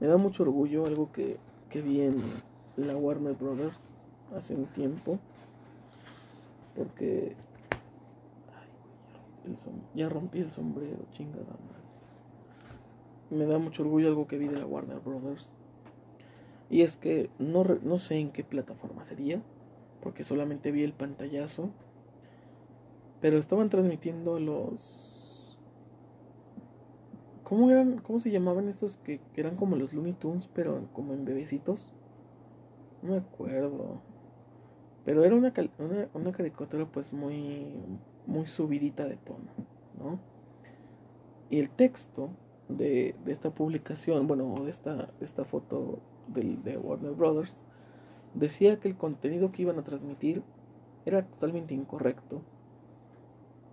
[0.00, 1.38] me da mucho orgullo algo que,
[1.68, 1.82] que
[2.86, 3.78] la Warner Brothers
[4.34, 5.18] hace un tiempo,
[6.76, 7.34] porque
[9.94, 11.80] ya rompí el sombrero, chingada madre.
[13.30, 15.48] Me da mucho orgullo algo que vi de la Warner Brothers.
[16.68, 19.42] Y es que no, no sé en qué plataforma sería,
[20.02, 21.70] porque solamente vi el pantallazo.
[23.20, 25.58] Pero estaban transmitiendo los.
[27.44, 27.98] ¿Cómo eran?
[27.98, 31.92] ¿Cómo se llamaban estos que, eran como los Looney Tunes, pero como en bebecitos?
[33.02, 34.00] No me acuerdo.
[35.04, 35.52] Pero era una,
[36.14, 37.74] una, caricatura pues muy,
[38.26, 39.50] muy subidita de tono,
[39.98, 40.18] ¿no?
[41.48, 42.30] Y el texto
[42.68, 45.98] de, de esta publicación, bueno, de esta, de esta foto
[46.28, 47.64] del, de Warner Brothers,
[48.34, 50.42] decía que el contenido que iban a transmitir
[51.06, 52.42] era totalmente incorrecto.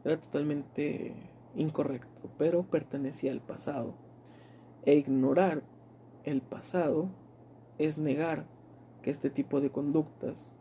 [0.05, 1.13] Era totalmente
[1.55, 3.93] incorrecto, pero pertenecía al pasado.
[4.85, 5.63] E ignorar
[6.23, 7.09] el pasado
[7.77, 8.45] es negar
[9.07, 10.53] que este tipo de conductas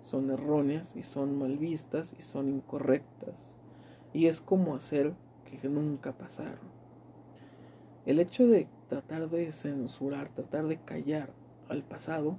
[0.00, 3.56] son erróneas y son mal vistas y son incorrectas.
[4.12, 5.14] Y es como hacer
[5.46, 6.68] que nunca pasaron.
[8.04, 11.32] El hecho de tratar de censurar, tratar de callar
[11.70, 12.36] al pasado,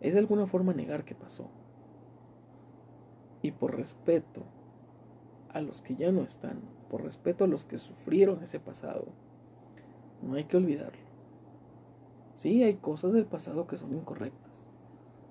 [0.00, 1.50] es de alguna forma negar que pasó.
[3.42, 4.44] Y por respeto
[5.50, 9.04] a los que ya no están, por respeto a los que sufrieron ese pasado,
[10.22, 11.04] no hay que olvidarlo.
[12.36, 14.63] Sí, hay cosas del pasado que son incorrectas.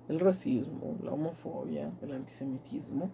[0.08, 3.10] El racismo, la homofobia, el antisemitismo,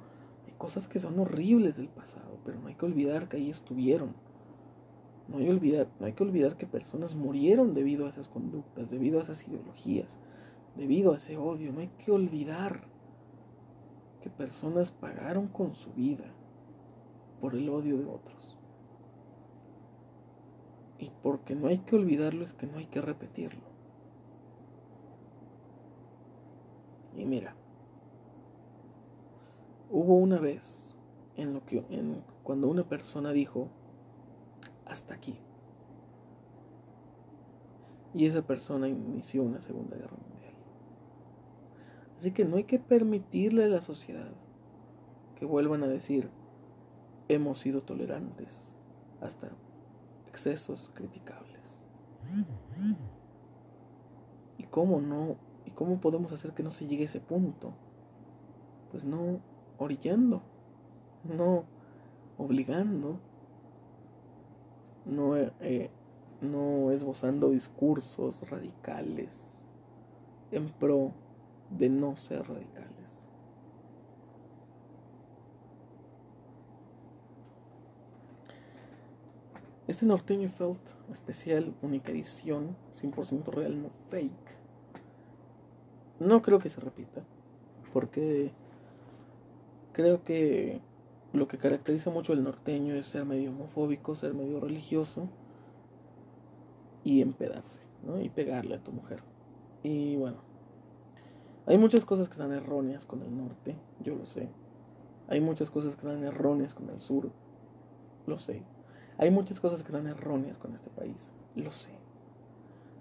[0.47, 4.15] hay cosas que son horribles del pasado, pero no hay que olvidar que ahí estuvieron.
[5.29, 9.21] No hay, olvidar, no hay que olvidar que personas murieron debido a esas conductas, debido
[9.21, 10.19] a esas ideologías,
[10.77, 11.73] debido a ese odio.
[11.73, 12.83] No hay que olvidar
[14.21, 16.25] que personas pagaron con su vida
[17.41, 18.59] por el odio de otros.
[20.99, 23.70] Y porque no hay que olvidarlo es que no hay que repetirlo.
[27.21, 27.55] Y mira,
[29.91, 30.97] hubo una vez
[31.37, 33.69] en lo que en, cuando una persona dijo
[34.87, 35.37] hasta aquí.
[38.15, 40.55] Y esa persona inició una segunda guerra mundial.
[42.17, 44.33] Así que no hay que permitirle a la sociedad
[45.37, 46.31] que vuelvan a decir
[47.29, 48.79] hemos sido tolerantes
[49.21, 49.51] hasta
[50.27, 51.83] excesos criticables.
[54.57, 55.50] ¿Y cómo no?
[55.81, 57.73] ¿Y cómo podemos hacer que no se llegue a ese punto?
[58.91, 59.41] Pues no
[59.79, 60.43] orillando,
[61.25, 61.65] no
[62.37, 63.19] obligando,
[65.07, 65.91] no, eh,
[66.43, 69.63] no esbozando discursos radicales
[70.51, 71.13] en pro
[71.71, 73.31] de no ser radicales.
[79.87, 84.60] Este norteño felt especial, única edición, 100% real, no fake.
[86.21, 87.23] No creo que se repita,
[87.93, 88.53] porque
[89.93, 90.81] creo que
[91.33, 95.29] lo que caracteriza mucho al norteño es ser medio homofóbico, ser medio religioso
[97.03, 97.91] y empedarse.
[98.03, 98.21] ¿no?
[98.21, 99.23] y pegarle a tu mujer.
[99.83, 100.39] Y bueno,
[101.67, 104.49] hay muchas cosas que están erróneas con el norte, yo lo sé.
[105.29, 107.31] Hay muchas cosas que están erróneas con el sur,
[108.27, 108.63] lo sé.
[109.19, 111.91] Hay muchas cosas que están erróneas con este país, lo sé.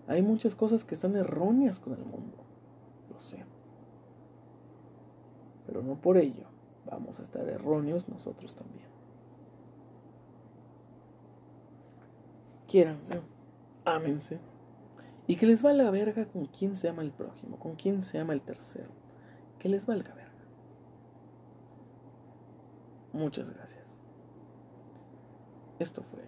[0.08, 2.38] Hay muchas cosas que están erróneas con el mundo,
[5.66, 6.46] Pero no por ello
[6.86, 8.88] vamos a estar erróneos nosotros también.
[12.68, 13.22] Quiéranse,
[13.86, 14.40] ámense.
[15.28, 18.34] Y que les valga verga con quién se ama el prójimo, con quién se ama
[18.34, 18.90] el tercero.
[19.60, 20.30] Que les valga verga.
[23.14, 23.98] Muchas gracias.
[25.80, 26.24] Esto fue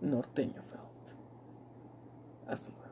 [0.00, 1.18] Norteño Felt.
[2.46, 2.83] Hasta luego.